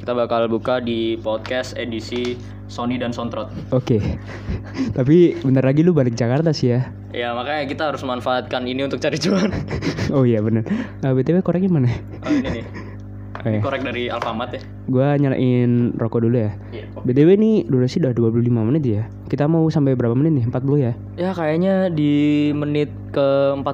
Kita 0.00 0.12
bakal 0.12 0.48
buka 0.48 0.80
di 0.80 1.14
podcast 1.16 1.76
edisi 1.76 2.34
Sony 2.72 2.96
dan 2.96 3.12
Sontrot. 3.12 3.52
oke 3.68 4.00
tapi 4.96 5.36
bentar 5.38 5.60
lagi 5.60 5.84
lu 5.84 5.92
balik 5.92 6.16
Jakarta 6.16 6.50
sih 6.50 6.72
ya 6.72 6.88
Ya 7.12 7.36
makanya 7.36 7.68
kita 7.68 7.82
harus 7.92 8.00
manfaatkan 8.00 8.64
ini 8.64 8.88
untuk 8.88 8.96
cari 8.96 9.20
cuan. 9.20 9.52
oh 10.16 10.24
iya 10.24 10.40
bener 10.40 10.64
nah, 11.04 11.12
btw 11.12 11.44
koreknya 11.44 11.68
mana 11.68 11.92
Oh 12.24 12.32
ini 12.32 12.48
nih. 12.60 12.66
Oh, 13.32 13.50
Ini 13.50 13.58
iya. 13.58 13.64
korek 13.64 13.82
dari 13.82 14.06
Alfamart 14.06 14.54
ya. 14.54 14.62
Gua 14.86 15.18
nyalain 15.18 15.90
rokok 15.98 16.22
dulu 16.22 16.46
ya. 16.46 16.54
Iya. 16.70 16.86
BTW 17.02 17.28
nih 17.34 17.54
durasi 17.66 17.98
udah 17.98 18.14
25 18.14 18.38
menit 18.54 18.84
ya. 18.86 19.02
Kita 19.26 19.50
mau 19.50 19.66
sampai 19.66 19.98
berapa 19.98 20.14
menit 20.14 20.38
nih? 20.38 20.44
40 20.46 20.78
ya? 20.78 20.92
Ya 21.18 21.30
kayaknya 21.34 21.90
di 21.90 22.12
menit 22.54 22.86
ke 23.10 23.58
45 23.58 23.66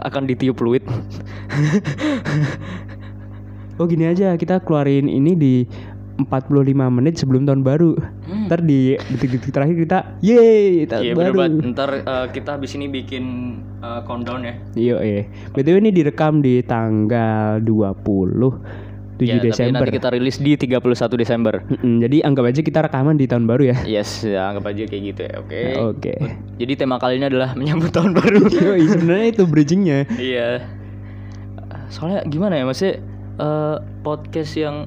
akan 0.00 0.22
ditiup 0.24 0.56
fluid. 0.56 0.80
Oh 3.76 3.84
gini 3.84 4.08
aja, 4.08 4.32
kita 4.32 4.64
keluarin 4.64 5.04
ini 5.04 5.36
di 5.36 5.54
45 6.16 6.64
menit 6.88 7.14
sebelum 7.16 7.44
tahun 7.44 7.60
baru. 7.60 7.92
Hmm. 8.24 8.48
Ntar 8.48 8.64
di 8.64 8.96
detik-detik 8.96 9.52
terakhir 9.52 9.76
kita, 9.76 9.98
yeay, 10.20 10.88
tahun 10.88 11.02
Iya 11.02 11.12
bener 11.12 11.32
baru. 11.32 11.40
banget. 11.44 11.60
Ntar 11.72 11.90
eh, 12.00 12.26
kita 12.32 12.50
habis 12.56 12.72
ini 12.72 12.86
bikin 12.88 13.24
eh, 13.78 14.00
countdown 14.04 14.40
ya. 14.42 14.54
Iya, 14.72 14.96
iya. 15.00 15.22
BTW 15.52 15.76
ini 15.78 15.90
direkam 15.92 16.40
di 16.40 16.64
tanggal 16.64 17.60
20 17.60 18.84
7 19.16 19.24
Ya, 19.24 19.40
tapi 19.40 19.48
Desember. 19.48 19.80
nanti 19.80 19.96
kita 19.96 20.08
rilis 20.12 20.36
di 20.36 20.52
31 20.56 20.76
Desember. 21.16 21.54
Mm-mm, 21.64 22.04
jadi 22.04 22.16
anggap 22.20 22.52
aja 22.52 22.60
kita 22.60 22.84
rekaman 22.84 23.16
di 23.16 23.24
tahun 23.24 23.48
baru 23.48 23.72
ya. 23.72 23.76
Yes, 23.88 24.20
ya, 24.20 24.52
anggap 24.52 24.68
aja 24.68 24.84
kayak 24.84 25.02
gitu 25.08 25.20
ya. 25.24 25.34
Oke. 25.40 25.60
Oke. 25.80 26.14
Jadi 26.60 26.72
tema 26.76 27.00
kali 27.00 27.16
ini 27.16 27.24
adalah 27.24 27.56
menyambut 27.56 27.96
tahun 27.96 28.12
baru. 28.12 28.44
Yoi, 28.68 28.84
sebenarnya 28.84 29.26
itu 29.32 29.42
bridgingnya. 29.48 30.04
iya. 30.20 30.68
Soalnya 31.88 32.28
gimana 32.28 32.60
ya 32.60 32.64
maksudnya 32.66 33.00
eh, 33.40 33.76
podcast 34.04 34.52
yang 34.52 34.84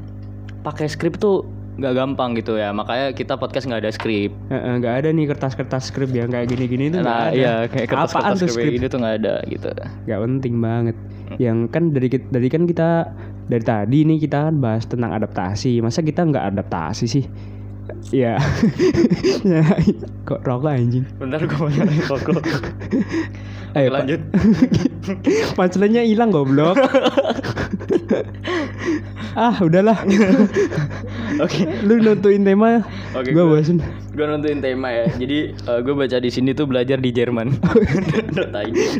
pakai 0.62 0.88
skrip 0.88 1.17
tuh 1.17 1.48
nggak 1.80 1.95
gampang 1.95 2.36
gitu 2.36 2.60
ya. 2.60 2.76
Makanya 2.76 3.15
kita 3.15 3.39
podcast 3.39 3.63
nggak 3.63 3.88
ada 3.88 3.91
skrip. 3.95 4.36
Nggak 4.52 4.93
ada 5.00 5.10
nih 5.15 5.26
kertas-kertas 5.32 5.88
skrip 5.88 6.12
yang 6.12 6.28
kayak 6.28 6.52
gini-gini 6.52 6.91
itu 6.91 7.00
nggak 7.00 7.08
Nah, 7.08 7.32
ada. 7.32 7.36
iya 7.36 7.54
kayak 7.72 7.88
kertas-kertas 7.88 8.36
tuh 8.36 8.50
skrip 8.52 8.67
skrip? 8.67 8.80
ini 8.84 8.86
tuh 8.91 8.98
nggak 9.00 9.15
ada 9.24 9.34
gitu. 9.48 9.67
Gak 10.04 10.19
penting 10.19 10.54
banget. 10.60 10.95
Yang 11.39 11.58
kan 11.72 11.84
dari 11.95 12.08
dari 12.12 12.48
kan 12.52 12.63
kita 12.67 12.89
dari 13.48 13.63
tadi 13.63 13.98
nih 14.04 14.17
kita 14.19 14.52
kan 14.52 14.56
bahas 14.60 14.84
tentang 14.84 15.15
adaptasi. 15.15 15.80
Masa 15.80 16.04
kita 16.04 16.28
nggak 16.28 16.45
adaptasi 16.52 17.06
sih? 17.08 17.24
Ya. 18.10 18.38
Kok 20.28 20.41
rokok 20.41 20.69
anjing? 20.69 21.06
Bentar 21.17 21.41
gue 21.41 21.58
mau 21.58 21.69
nyalain 21.69 22.04
rokok. 22.06 22.41
Ayo 23.78 23.86
Oke, 23.86 23.93
lanjut. 23.93 24.21
Punchline-nya 25.58 26.02
hilang 26.02 26.34
goblok. 26.34 26.73
ah, 29.38 29.54
udahlah. 29.62 30.02
Oke. 31.38 31.69
Lu 31.86 32.02
nentuin 32.02 32.41
tema. 32.41 32.82
Oke, 33.13 33.30
gua 33.30 33.45
gua- 33.45 33.62
bosen. 33.62 33.78
Gue 34.10 34.25
nontonin 34.25 34.60
tema 34.60 34.89
ya. 34.89 35.06
Jadi 35.13 35.54
gue 35.54 35.93
baca 35.93 36.17
di 36.17 36.30
sini 36.34 36.52
tuh 36.52 36.65
belajar 36.65 36.97
di 36.97 37.13
Jerman. 37.13 37.62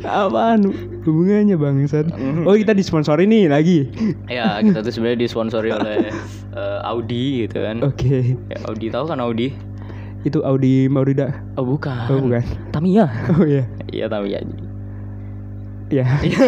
Apaan 0.06 0.70
hubungannya 1.02 1.58
bangsat? 1.58 2.14
Mhm. 2.14 2.46
Oh, 2.46 2.54
kita 2.54 2.72
disponsori 2.72 3.26
nih 3.26 3.50
lagi. 3.50 3.90
ya 4.30 4.62
kita 4.62 4.80
tuh 4.80 4.94
sebenarnya 4.94 5.20
disponsori 5.20 5.74
oleh 5.74 6.14
eh, 6.54 6.80
Audi 6.86 7.46
gitu 7.46 7.58
kan. 7.62 7.78
Oke. 7.86 8.36
Ya, 8.50 8.58
Audi 8.66 8.88
tahu 8.90 9.06
kan 9.10 9.20
Audi? 9.22 9.54
Itu 10.28 10.44
Audi 10.44 10.92
Maurida. 10.92 11.32
Oh 11.56 11.64
bukan. 11.64 12.08
Oh, 12.12 12.20
bukan. 12.20 12.44
Tamiya. 12.76 13.08
Oh 13.36 13.46
iya. 13.48 13.64
Iya 13.90 14.06
Tamiya. 14.12 14.40
Ya. 15.90 16.06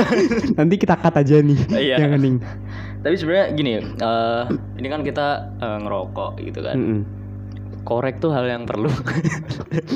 Nanti 0.60 0.76
kita 0.78 1.00
cut 1.00 1.16
aja 1.18 1.42
nih. 1.42 1.60
Iya. 1.72 1.96
Yang 2.04 2.12
hening. 2.20 2.38
Tapi 3.02 3.16
sebenarnya 3.18 3.46
gini, 3.58 3.72
eh, 3.82 4.44
ini 4.78 4.88
kan 4.92 5.02
kita 5.02 5.58
eh, 5.58 5.78
ngerokok 5.82 6.38
gitu 6.46 6.60
kan. 6.62 6.76
Mm-mm. 6.78 7.21
Korek 7.82 8.22
tuh 8.22 8.30
hal 8.30 8.46
yang 8.46 8.64
perlu. 8.70 8.90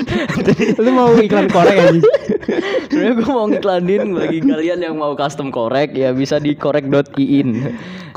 Lu 0.82 0.90
mau 0.90 1.14
iklan 1.14 1.46
korek 1.46 1.76
aja? 1.78 2.00
sebenarnya 2.86 3.12
gue 3.18 3.28
mau 3.28 3.46
ngiklanin 3.50 4.04
bagi 4.14 4.38
kalian 4.42 4.78
yang 4.82 4.94
mau 4.96 5.12
custom 5.14 5.54
korek 5.54 5.92
ya 5.94 6.10
bisa 6.10 6.40
di 6.42 6.56
korek.iin. 6.56 7.48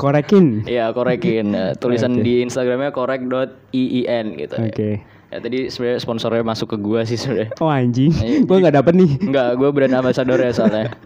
Korekin. 0.00 0.64
Ya 0.64 0.90
korekin 0.90 1.52
tulisan 1.78 2.24
di 2.24 2.40
Instagramnya 2.42 2.90
korek.iin 2.90 4.26
gitu. 4.40 4.56
Oke. 4.56 4.90
Ya 5.04 5.09
tadi 5.38 5.70
sebenarnya 5.70 6.02
sponsornya 6.02 6.42
masuk 6.42 6.74
ke 6.74 6.78
gua 6.82 7.06
sih 7.06 7.14
sebenarnya. 7.14 7.54
Oh 7.62 7.70
anjing. 7.70 8.10
Iya, 8.10 8.42
Gua 8.42 8.58
nggak 8.58 8.74
dapet 8.82 8.94
nih. 8.98 9.10
Enggak, 9.22 9.48
gua 9.54 9.70
brand 9.70 9.94
ambassador 9.94 10.38
ya 10.42 10.50
soalnya. 10.50 10.90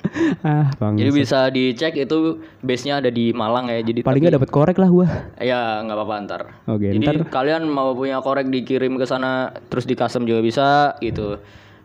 Ah, 0.44 0.68
bang. 0.76 0.94
Jadi 1.00 1.10
bisa 1.10 1.48
dicek 1.48 2.04
itu 2.04 2.38
base-nya 2.60 3.00
ada 3.00 3.08
di 3.08 3.32
Malang 3.32 3.66
ya. 3.66 3.80
Jadi 3.80 4.04
Paling 4.04 4.20
nggak 4.22 4.36
dapet 4.36 4.50
korek 4.52 4.76
lah 4.76 4.88
gua. 4.92 5.06
Ya 5.40 5.80
nggak 5.80 5.96
apa-apa 5.96 6.14
ntar. 6.28 6.42
Oke, 6.68 6.92
Jadi 6.92 7.00
ntar 7.00 7.16
kalian 7.32 7.64
mau 7.64 7.96
punya 7.96 8.20
korek 8.20 8.52
dikirim 8.52 9.00
ke 9.00 9.08
sana 9.08 9.56
terus 9.72 9.88
di 9.88 9.96
custom 9.96 10.28
juga 10.28 10.44
bisa 10.44 10.66
gitu. 11.00 11.40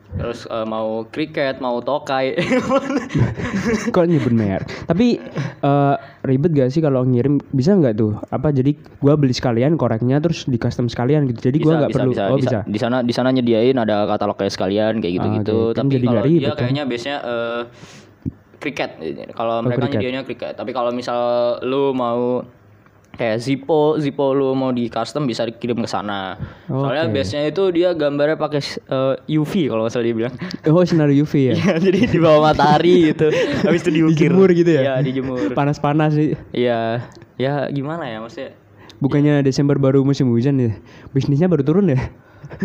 Terus 0.09 0.43
eh, 0.43 0.65
mau 0.65 1.05
cricket, 1.05 1.57
mau 1.57 1.77
tokai. 1.79 2.33
kok 3.93 4.05
nyebut 4.05 4.33
merek. 4.33 4.65
Tapi 4.83 5.21
eh, 5.61 5.95
ribet 6.23 6.51
gak 6.51 6.69
sih 6.69 6.79
kalau 6.79 7.03
ngirim? 7.03 7.37
Bisa 7.49 7.73
nggak 7.73 7.93
tuh? 7.95 8.17
Apa 8.27 8.49
jadi 8.49 8.73
gua 8.97 9.13
beli 9.13 9.31
sekalian 9.31 9.75
koreknya 9.75 10.17
terus 10.17 10.43
di 10.43 10.57
custom 10.57 10.89
sekalian 10.89 11.29
gitu. 11.29 11.51
Jadi 11.51 11.57
gua 11.59 11.85
nggak 11.85 11.93
perlu. 11.93 12.11
oh 12.11 12.37
bisa. 12.37 12.65
Di 12.65 12.79
sana 12.79 12.99
di 12.99 13.13
sana 13.13 13.29
nyediain 13.29 13.75
ada 13.75 14.03
katalognya 14.05 14.49
sekalian 14.49 14.97
kayak 14.97 15.13
gitu-gitu. 15.15 15.57
oke. 15.67 15.77
Kan 15.77 15.85
Tapi 15.85 15.93
jadi 15.93 16.05
kalau 16.05 16.13
nggak 16.15 16.25
ribet 16.25 16.39
dia 16.39 16.49
kan? 16.49 16.57
kayaknya 16.57 16.83
base-nya 16.83 17.17
eh, 17.21 17.61
cricket. 18.59 18.91
Kalau 19.31 19.55
mereka 19.61 19.77
Oh, 19.77 19.79
cricket. 19.79 19.93
nyediainnya 19.95 20.23
cricket. 20.25 20.53
Tapi 20.53 20.71
kalau 20.73 20.91
misal 20.91 21.19
lu 21.63 21.93
mau 21.93 22.41
kayak 23.19 23.43
Zippo, 23.43 23.99
Zippo 23.99 24.31
lu 24.31 24.55
mau 24.55 24.71
di 24.71 24.87
custom 24.87 25.27
bisa 25.27 25.43
dikirim 25.43 25.83
ke 25.83 25.89
sana. 25.91 26.39
Soalnya 26.71 27.11
Oke. 27.11 27.19
base-nya 27.19 27.51
itu 27.51 27.63
dia 27.75 27.91
gambarnya 27.91 28.39
pakai 28.39 28.63
eh, 28.63 29.35
UV 29.35 29.67
kalau 29.67 29.83
nggak 29.83 29.91
salah 29.91 30.05
dia 30.07 30.15
bilang. 30.15 30.33
Oh 30.71 30.79
sinar 30.87 31.11
UV 31.11 31.33
ya. 31.51 31.53
Iya, 31.59 31.73
jadi 31.91 31.99
di 32.07 32.19
bawah 32.23 32.39
matahari 32.55 33.11
gitu. 33.11 33.27
Habis 33.67 33.83
itu 33.83 33.91
diukir. 33.91 34.31
Dijemur 34.31 34.49
gitu 34.55 34.71
ya? 34.71 34.81
Iya, 34.81 34.93
dijemur. 35.03 35.51
Panas-panas 35.51 36.15
sih. 36.15 36.39
Iya. 36.55 37.03
Ya 37.35 37.67
gimana 37.67 38.07
ya 38.07 38.23
maksudnya? 38.23 38.55
Bukannya 39.03 39.43
Desember 39.43 39.75
baru 39.75 40.07
musim 40.07 40.31
hujan 40.31 40.55
ya? 40.55 40.71
Bisnisnya 41.11 41.51
baru 41.51 41.67
turun 41.67 41.91
ya? 41.91 41.99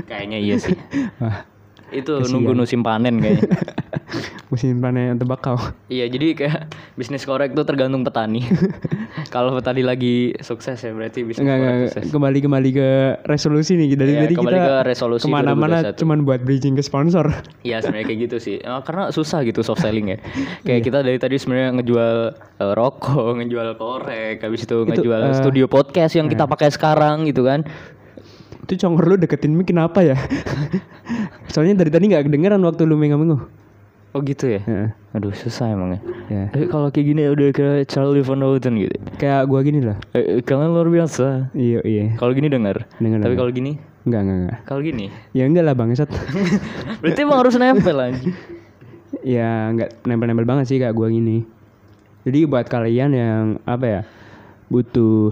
Kayaknya 0.07 0.39
iya 0.39 0.57
sih. 0.63 0.79
Itu 1.95 2.19
Kasihan. 2.19 2.33
nunggu 2.35 2.53
musim 2.59 2.83
panen 2.83 3.23
kayaknya. 3.23 3.47
musim 4.53 4.79
panen 4.79 5.15
tembakau. 5.15 5.59
iya, 5.87 6.07
jadi 6.07 6.35
kayak 6.35 6.71
bisnis 6.95 7.23
korek 7.23 7.55
tuh 7.55 7.63
tergantung 7.63 8.03
petani. 8.03 8.43
Kalau 9.35 9.51
petani 9.51 9.83
lagi 9.83 10.35
sukses 10.39 10.79
ya 10.79 10.91
berarti 10.91 11.23
bisnis 11.23 11.43
Enggak, 11.43 11.59
korek 11.59 11.71
enggak, 11.71 11.91
sukses. 11.91 12.11
kembali 12.11 12.39
kembali 12.45 12.71
ke 12.71 12.89
resolusi 13.27 13.73
nih 13.75 13.95
dari 13.95 14.13
Iya, 14.15 14.21
tadi 14.27 14.35
kita 14.37 14.55
ke 14.55 14.75
resolusi 14.87 15.27
ke 15.27 15.33
mana-mana 15.33 15.77
2021. 15.91 16.01
cuman 16.03 16.19
buat 16.23 16.41
bridging 16.43 16.75
ke 16.75 16.83
sponsor. 16.83 17.27
Iya 17.67 17.81
sebenarnya 17.81 18.07
kayak 18.07 18.21
gitu 18.31 18.37
sih. 18.39 18.57
Eh, 18.59 18.81
karena 18.85 19.11
susah 19.11 19.43
gitu 19.43 19.63
soft 19.63 19.83
selling 19.83 20.15
ya. 20.15 20.19
Kayak 20.63 20.81
kita 20.83 20.99
dari 21.03 21.19
tadi 21.19 21.37
sebenarnya 21.39 21.81
ngejual 21.81 22.17
eh, 22.61 22.73
rokok, 22.75 23.39
ngejual 23.41 23.69
korek, 23.75 24.43
habis 24.43 24.63
itu 24.63 24.77
ngejual 24.85 25.21
eh, 25.31 25.35
studio 25.35 25.67
podcast 25.67 26.15
yang 26.15 26.27
kita 26.27 26.47
pakai 26.47 26.71
sekarang 26.71 27.27
gitu 27.27 27.43
kan. 27.43 27.67
Itu 28.65 28.81
congor 28.81 29.05
lu 29.05 29.17
deketin 29.19 29.53
mic 29.53 29.69
kenapa 29.69 30.01
ya? 30.01 30.17
Soalnya 31.55 31.79
dari 31.79 31.91
tadi 31.95 32.11
nggak 32.11 32.27
kedengeran 32.27 32.59
waktu 32.67 32.83
lu 32.83 32.99
mengo-mengo. 32.99 33.47
Oh 34.11 34.19
gitu 34.23 34.51
ya. 34.51 34.63
Heeh. 34.67 34.91
Aduh 35.15 35.31
susah 35.31 35.71
emang 35.71 35.95
ya. 35.95 36.01
Ya. 36.27 36.45
Eh, 36.51 36.67
kalau 36.67 36.91
kayak 36.91 37.07
gini 37.15 37.31
udah 37.31 37.55
kayak 37.55 37.87
Charlie 37.87 38.27
Van 38.27 38.43
Houten 38.43 38.75
gitu. 38.83 38.95
Kayak 39.23 39.47
gua 39.47 39.63
gini 39.63 39.79
lah. 39.87 39.95
Eh, 40.19 40.39
eh, 40.39 40.41
kalian 40.43 40.75
luar 40.75 40.91
biasa. 40.91 41.55
Iya, 41.55 41.79
iya. 41.87 42.05
Kalau 42.19 42.35
gini 42.35 42.51
dengar. 42.51 42.91
Dengar, 42.99 43.23
Tapi 43.23 43.39
kalau 43.39 43.51
gini, 43.55 43.79
Enggak, 44.03 44.21
enggak, 44.27 44.39
enggak. 44.43 44.59
kalau 44.67 44.81
gini. 44.83 45.07
Ya 45.31 45.47
enggak 45.47 45.65
lah 45.67 45.75
bangsat. 45.79 46.11
Berarti 47.03 47.21
emang 47.23 47.39
harus 47.39 47.55
nempel 47.55 47.97
anjing. 48.03 48.35
ya 49.23 49.71
enggak 49.71 49.95
nempel-nempel 50.03 50.47
banget 50.47 50.75
sih 50.75 50.79
kayak 50.83 50.95
gua 50.99 51.07
gini. 51.07 51.47
Jadi 52.27 52.51
buat 52.51 52.67
kalian 52.67 53.11
yang 53.15 53.43
apa 53.63 53.87
ya? 53.87 54.01
butuh 54.65 55.31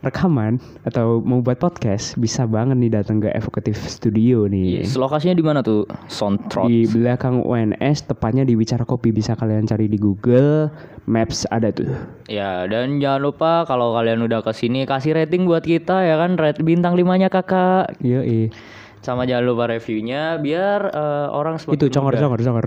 rekaman 0.00 0.56
atau 0.88 1.20
mau 1.20 1.44
buat 1.44 1.60
podcast 1.60 2.16
bisa 2.16 2.48
banget 2.48 2.76
nih 2.80 2.92
datang 3.00 3.20
ke 3.20 3.28
Evocative 3.36 3.76
Studio 3.76 4.48
nih. 4.48 4.80
Yes, 4.80 4.96
lokasinya 4.96 5.36
di 5.36 5.44
mana 5.44 5.60
tuh? 5.60 5.84
Soundtrot. 6.08 6.68
Di 6.68 6.88
belakang 6.88 7.44
UNS, 7.44 8.08
tepatnya 8.08 8.48
di 8.48 8.56
Wicara 8.56 8.88
Kopi 8.88 9.12
bisa 9.12 9.36
kalian 9.36 9.68
cari 9.68 9.92
di 9.92 10.00
Google 10.00 10.72
Maps 11.04 11.44
ada 11.52 11.68
tuh. 11.68 11.92
Ya, 12.32 12.64
dan 12.64 12.96
jangan 13.02 13.20
lupa 13.20 13.68
kalau 13.68 13.92
kalian 13.92 14.24
udah 14.24 14.40
ke 14.40 14.52
sini 14.56 14.88
kasih 14.88 15.16
rating 15.20 15.44
buat 15.44 15.64
kita 15.64 16.00
ya 16.06 16.16
kan, 16.16 16.40
rate 16.40 16.64
bintang 16.64 16.96
limanya 16.96 17.28
kakak. 17.28 18.00
Iya, 18.00 18.48
Sama 19.00 19.24
jangan 19.24 19.48
lupa 19.48 19.64
reviewnya 19.64 20.36
biar 20.36 20.92
eh, 20.92 21.26
orang 21.32 21.56
semakin 21.56 21.76
Itu 21.80 21.86
congor 21.88 22.12
mudah. 22.12 22.20
congor 22.20 22.40
congor. 22.44 22.66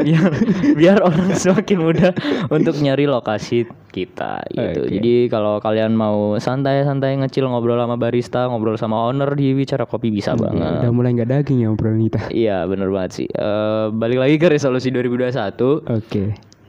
biar 0.00 0.30
biar 0.80 0.98
orang 1.00 1.36
semakin 1.36 1.78
mudah 1.78 2.10
untuk 2.48 2.80
nyari 2.80 3.04
lokasi 3.04 3.68
kita 3.90 4.40
gitu. 4.48 4.80
Oke. 4.86 4.92
Jadi 4.96 5.14
kalau 5.28 5.60
kalian 5.60 5.92
mau 5.92 6.38
santai-santai 6.38 7.20
ngecil 7.20 7.44
ngobrol 7.44 7.76
sama 7.76 8.00
barista, 8.00 8.48
ngobrol 8.48 8.80
sama 8.80 9.04
owner 9.04 9.28
di 9.34 9.52
bicara 9.52 9.84
kopi 9.84 10.08
bisa 10.08 10.32
banget. 10.32 10.80
Udah 10.80 10.90
mulai 10.90 11.12
nggak 11.12 11.28
daging 11.28 11.60
ya 11.60 11.68
obrolan 11.68 12.08
kita. 12.08 12.20
Iya 12.32 12.64
bener 12.64 12.88
banget 12.88 13.10
sih. 13.12 13.28
Eh, 13.28 13.84
balik 13.92 14.16
lagi 14.16 14.36
ke 14.38 14.48
resolusi 14.48 14.88
2021 14.88 15.36
Oke. 15.90 16.24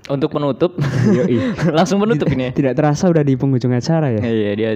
untuk 0.10 0.36
menutup. 0.36 0.76
Yoi. 1.08 1.56
Langsung 1.78 2.02
menutup 2.02 2.28
ini. 2.28 2.50
ya? 2.50 2.52
Tidak 2.52 2.74
terasa 2.76 3.08
udah 3.08 3.24
di 3.24 3.38
penghujung 3.38 3.72
acara 3.72 4.12
ya. 4.12 4.20
Iya 4.20 4.52
dia. 4.58 4.70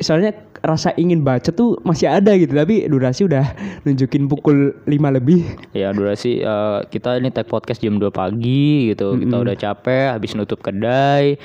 Soalnya 0.00 0.34
rasa 0.62 0.92
ingin 0.96 1.24
baca 1.26 1.52
tuh 1.52 1.80
masih 1.82 2.08
ada 2.08 2.32
gitu, 2.36 2.56
tapi 2.56 2.86
durasi 2.86 3.26
udah 3.28 3.44
nunjukin 3.84 4.30
pukul 4.30 4.72
5 4.84 5.16
lebih. 5.16 5.44
Ya 5.76 5.92
durasi 5.92 6.40
eh, 6.40 6.78
kita 6.88 7.18
ini 7.20 7.32
tag 7.34 7.50
podcast 7.50 7.82
jam 7.82 7.98
2 7.98 8.08
pagi 8.12 8.92
gitu. 8.94 9.16
Kita 9.18 9.36
udah 9.42 9.56
capek 9.56 10.16
habis 10.16 10.32
nutup 10.32 10.62
kedai. 10.62 11.36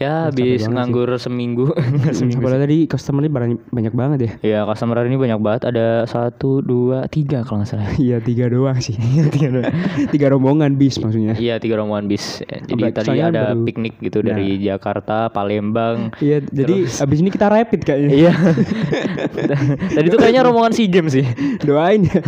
Ya 0.00 0.32
habis 0.32 0.64
nganggur 0.64 1.12
seminggu. 1.20 1.76
Nggak 1.76 2.16
seminggu 2.18 2.40
Padahal 2.40 2.64
tadi 2.64 2.88
customernya 2.88 3.28
banyak, 3.28 3.60
banyak 3.68 3.92
banget 3.92 4.18
ya. 4.18 4.30
Ya 4.40 4.60
customer 4.64 4.96
hari 4.96 5.12
ini 5.12 5.20
banyak 5.20 5.36
banget 5.44 5.62
ada 5.68 6.08
satu 6.08 6.64
dua 6.64 7.04
tiga 7.06 7.44
kalau 7.44 7.60
nggak 7.60 7.68
salah. 7.68 7.84
Iya 8.00 8.16
tiga 8.24 8.48
doang 8.48 8.80
sih. 8.80 8.96
tiga 9.36 9.52
doang. 9.52 9.68
tiga 10.16 10.32
rombongan 10.32 10.80
bis 10.80 10.96
maksudnya. 10.96 11.36
Iya 11.36 11.60
tiga 11.60 11.84
rombongan 11.84 12.08
bis. 12.08 12.40
Jadi 12.40 12.82
tadi 12.96 13.20
ada 13.20 13.52
baru- 13.52 13.68
piknik 13.68 14.00
gitu 14.00 14.24
dari 14.24 14.56
Jakarta, 14.56 15.28
Palembang. 15.28 16.16
Iya, 16.16 16.40
jadi 16.48 16.88
abis 16.88 17.18
ini 17.20 17.28
kita 17.28 17.52
rapid 17.52 17.80
kayaknya. 17.84 18.08
Iya. 18.08 18.32
tadi 19.92 20.06
tuh 20.08 20.16
kayaknya 20.16 20.48
rombongan 20.48 20.72
si 20.72 20.88
game 20.88 21.12
sih. 21.12 21.28
Doain 21.60 22.08
ya. 22.08 22.24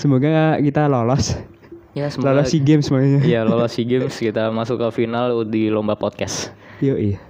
Semoga 0.00 0.56
kita 0.64 0.88
lolos. 0.88 1.36
Ya 1.94 2.10
semoga. 2.10 2.34
Lolos 2.34 2.50
SEA 2.50 2.60
Games 2.60 2.90
semuanya. 2.90 3.22
Iya 3.22 3.46
lolos 3.46 3.70
si 3.70 3.86
games 3.86 4.18
kita 4.18 4.50
masuk 4.50 4.82
ke 4.82 5.06
final 5.06 5.46
di 5.46 5.70
lomba 5.70 5.94
podcast. 5.94 6.50
Yo 6.82 6.98
iya. 6.98 7.22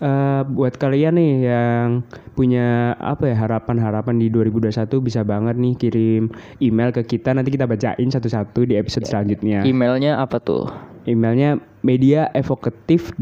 Eh, 0.00 0.42
buat 0.48 0.80
kalian 0.80 1.20
nih 1.20 1.32
yang 1.44 2.00
punya 2.32 2.96
apa 2.96 3.28
ya 3.28 3.36
harapan-harapan 3.36 4.16
di 4.16 4.32
2021 4.32 4.88
bisa 5.04 5.20
banget 5.20 5.60
nih 5.60 5.76
kirim 5.76 6.32
email 6.56 6.88
ke 6.88 7.04
kita 7.04 7.36
nanti 7.36 7.52
kita 7.52 7.68
bacain 7.68 8.08
satu-satu 8.08 8.64
di 8.64 8.80
episode 8.80 9.04
selanjutnya. 9.04 9.60
Emailnya 9.68 10.16
apa 10.16 10.40
tuh? 10.40 10.72
Emailnya 11.04 11.60
media 11.84 12.32
evocative 12.32 13.12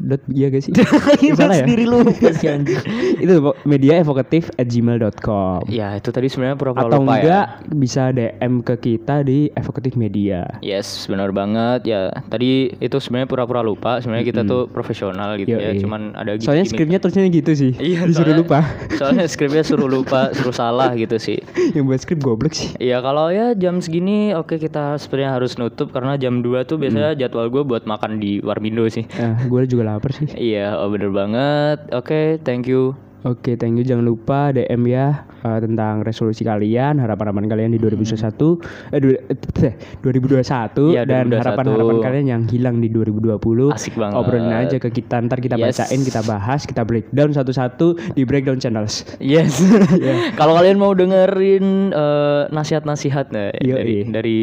dot 0.00 0.22
iya 0.28 0.46
gak 0.48 0.62
sih? 0.62 0.72
Salah 1.38 1.56
ya? 1.56 1.66
lu 1.66 2.02
si 2.12 2.46
anjing. 2.50 2.78
Itu 3.16 3.34
media 3.64 3.98
evocative 3.98 4.50
at 4.52 4.66
gmail.com 4.66 5.66
Ya 5.66 5.94
itu 5.94 6.08
tadi 6.08 6.26
sebenarnya 6.26 6.56
pura-pura 6.56 6.86
atau 6.86 7.00
lupa 7.00 7.14
enggak 7.16 7.46
ya. 7.62 7.70
bisa 7.70 8.02
DM 8.10 8.52
ke 8.60 8.74
kita 8.76 9.22
di 9.22 9.50
evocative 9.52 9.94
media. 9.94 10.46
Yes, 10.60 11.06
benar 11.06 11.30
banget 11.30 11.86
ya. 11.86 12.00
Tadi 12.24 12.48
itu 12.74 12.96
sebenarnya 12.96 13.26
pura-pura 13.26 13.60
lupa. 13.60 13.98
Sebenarnya 13.98 14.26
kita 14.26 14.42
tuh 14.42 14.66
profesional 14.66 15.34
gitu 15.36 15.52
ya. 15.52 15.70
Yoi. 15.70 15.80
Cuman 15.80 16.14
ada 16.14 16.36
Soalnya 16.36 16.64
gimmick- 16.64 16.72
skripnya 16.72 16.98
tulisannya 16.98 17.30
gitu 17.32 17.52
sih. 17.52 17.72
Iya, 17.74 18.04
Disuruh 18.08 18.14
soalnya- 18.28 18.38
lupa. 18.38 18.58
Soalnya 18.94 19.24
skripnya 19.26 19.62
suruh 19.62 19.86
lupa, 19.86 20.30
suruh 20.32 20.52
salah 20.52 20.94
gitu 20.94 21.16
sih. 21.16 21.38
yang 21.70 21.84
buat 21.84 21.98
skrip 21.98 22.18
goblok 22.18 22.52
sih. 22.52 22.72
Iya 22.78 23.00
kalau 23.00 23.28
ya 23.28 23.52
jam 23.52 23.78
segini 23.78 24.32
oke 24.32 24.56
kita 24.56 24.96
sebenarnya 24.96 25.30
harus 25.32 25.54
nutup 25.54 25.88
karena 25.88 26.16
jam 26.16 26.40
2 26.40 26.64
tuh 26.64 26.76
biasanya 26.76 27.12
jadwal 27.14 27.48
gue 27.48 27.62
buat 27.62 27.84
makan 27.84 28.16
di 28.16 28.40
Warmindo 28.40 28.86
sih. 28.86 29.04
Nah, 29.14 29.36
gue 29.42 29.62
juga 29.64 29.84
lapar 29.96 30.10
sih. 30.18 30.28
Iya, 30.36 30.76
oh 30.80 30.88
bener 30.92 31.10
banget. 31.18 31.78
Oke, 31.96 32.36
thank 32.44 32.68
you. 32.68 33.07
Oke, 33.28 33.54
thank 33.54 33.76
you. 33.76 33.84
Jangan 33.84 34.08
lupa 34.08 34.48
DM 34.50 34.88
ya 34.88 35.28
eh, 35.38 35.60
tentang 35.60 36.00
resolusi 36.00 36.42
kalian, 36.42 36.96
harapan-harapan 36.96 37.44
kalian 37.44 37.70
di 37.70 37.78
2021, 37.78 38.56
eh, 38.88 38.98
du- 38.98 39.20
eh, 39.60 39.74
2021 40.00 40.96
Iya, 40.96 41.04
dan 41.04 41.28
2021. 41.28 41.36
harapan-harapan 41.36 41.96
kalian 42.00 42.26
yang 42.26 42.42
hilang 42.48 42.80
di 42.80 42.88
2020. 42.88 43.68
Asik 43.68 43.94
banget. 43.94 44.16
Obrolin 44.16 44.48
aja 44.48 44.76
ke 44.78 44.88
kita, 44.88 45.20
ntar 45.20 45.38
kita 45.38 45.54
Yes. 45.54 45.76
bacain, 45.76 46.00
kita 46.00 46.20
bahas, 46.24 46.64
kita 46.64 46.82
breakdown 46.82 47.30
satu-satu 47.30 48.16
di 48.16 48.24
breakdown 48.24 48.56
channels. 48.56 49.04
Yes. 49.20 49.60
Kalau 50.40 50.56
kalian 50.56 50.80
mau 50.80 50.96
dengerin 50.96 51.92
eh, 51.92 52.42
nasihat-nasihat 52.48 53.28
nah, 53.28 53.52
Yoi. 53.60 53.76
dari 53.76 53.96
dari 54.08 54.38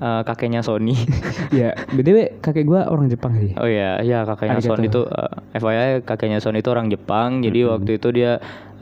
eh, 0.00 0.22
kakeknya 0.24 0.64
Sony. 0.64 0.96
ya, 1.52 1.76
btw 1.90 2.40
kakek 2.40 2.64
gua 2.64 2.88
orang 2.88 3.06
Jepang 3.06 3.36
sih. 3.36 3.52
oh 3.52 3.68
iya, 3.68 4.00
ya 4.00 4.24
kakeknya 4.24 4.56
Arigato. 4.56 4.72
Sony 4.72 4.86
itu 4.88 5.02
eh, 5.04 5.30
FYI 5.52 5.88
kakeknya 6.02 6.38
Sony 6.40 6.64
itu 6.64 6.70
orang 6.72 6.88
Jepang. 6.88 7.44
Jadi 7.44 7.68
waktu 7.68 7.92
itu 7.94 8.08
dia 8.10 8.29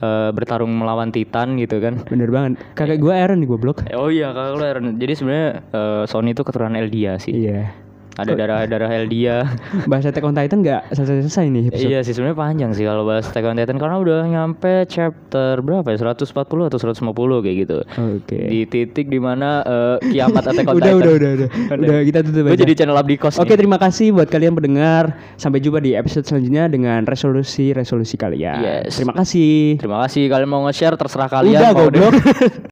eh, 0.03 0.29
bertarung 0.35 0.69
melawan 0.69 1.09
Titan 1.09 1.57
gitu 1.57 1.81
kan. 1.81 2.05
Bener 2.05 2.29
banget. 2.29 2.61
Kakek 2.77 3.01
gua 3.01 3.17
Aaron 3.25 3.41
nih 3.41 3.49
goblok. 3.49 3.81
Oh 3.97 4.13
iya, 4.13 4.29
kakak 4.35 4.53
lu 4.53 4.63
Aaron. 4.67 4.85
Jadi 5.01 5.13
sebenarnya 5.17 5.49
eh, 5.73 6.03
Sony 6.05 6.37
itu 6.37 6.43
keturunan 6.45 6.77
Eldia 6.77 7.17
sih. 7.17 7.33
Iya. 7.33 7.88
Ada 8.19 8.33
darah-darah 8.35 8.89
Eldia. 8.93 9.37
Bahas 9.89 10.03
Attack 10.03 10.23
on 10.23 10.33
Titan 10.33 10.59
nggak 10.59 10.91
selesai-selesai 10.91 11.45
nih 11.47 11.63
episode. 11.69 11.87
Iya 11.87 11.99
sih 12.01 12.11
sebenarnya 12.11 12.37
panjang 12.37 12.71
sih 12.73 12.83
kalau 12.83 13.03
bahas 13.03 13.25
Attack 13.25 13.45
on 13.45 13.55
Titan 13.55 13.77
karena 13.77 13.97
udah 13.97 14.19
nyampe 14.25 14.73
chapter 14.85 15.59
berapa 15.59 15.87
ya 15.87 15.97
140 16.03 16.35
atau 16.43 16.77
150 16.77 17.43
kayak 17.43 17.55
gitu. 17.63 17.77
Oke. 17.85 18.39
Di 18.45 18.61
titik 18.65 19.07
di 19.07 19.17
mana 19.17 19.63
eh, 19.63 19.97
kiamat 20.09 20.43
Attack 20.45 20.67
on 20.67 20.75
Udah, 20.79 20.85
Titan. 20.85 20.99
udah, 20.99 21.13
udah, 21.15 21.31
udah. 21.33 21.49
Udah, 21.79 21.99
kita 22.03 22.19
tutup 22.21 22.43
aja. 22.45 22.57
jadi 22.57 22.73
channel 22.75 22.95
abdi 22.95 23.15
kos. 23.15 23.35
Oke 23.37 23.53
nih. 23.53 23.59
terima 23.59 23.77
kasih 23.77 24.11
buat 24.11 24.27
kalian 24.27 24.53
pendengar 24.53 25.15
Sampai 25.35 25.59
jumpa 25.59 25.79
di 25.79 25.93
episode 25.93 26.23
selanjutnya 26.23 26.67
dengan 26.67 27.03
resolusi-resolusi 27.03 28.15
kalian 28.15 28.59
Yes. 28.59 28.97
Terima 28.97 29.13
kasih 29.13 29.79
Terima 29.79 30.03
kasih 30.03 30.27
kalian 30.27 30.49
mau 30.49 30.61
nge-share 30.67 30.95
terserah 30.95 31.29
kalian 31.29 31.59
Udah 31.59 31.71
mau 31.71 31.87
goblok 31.87 32.13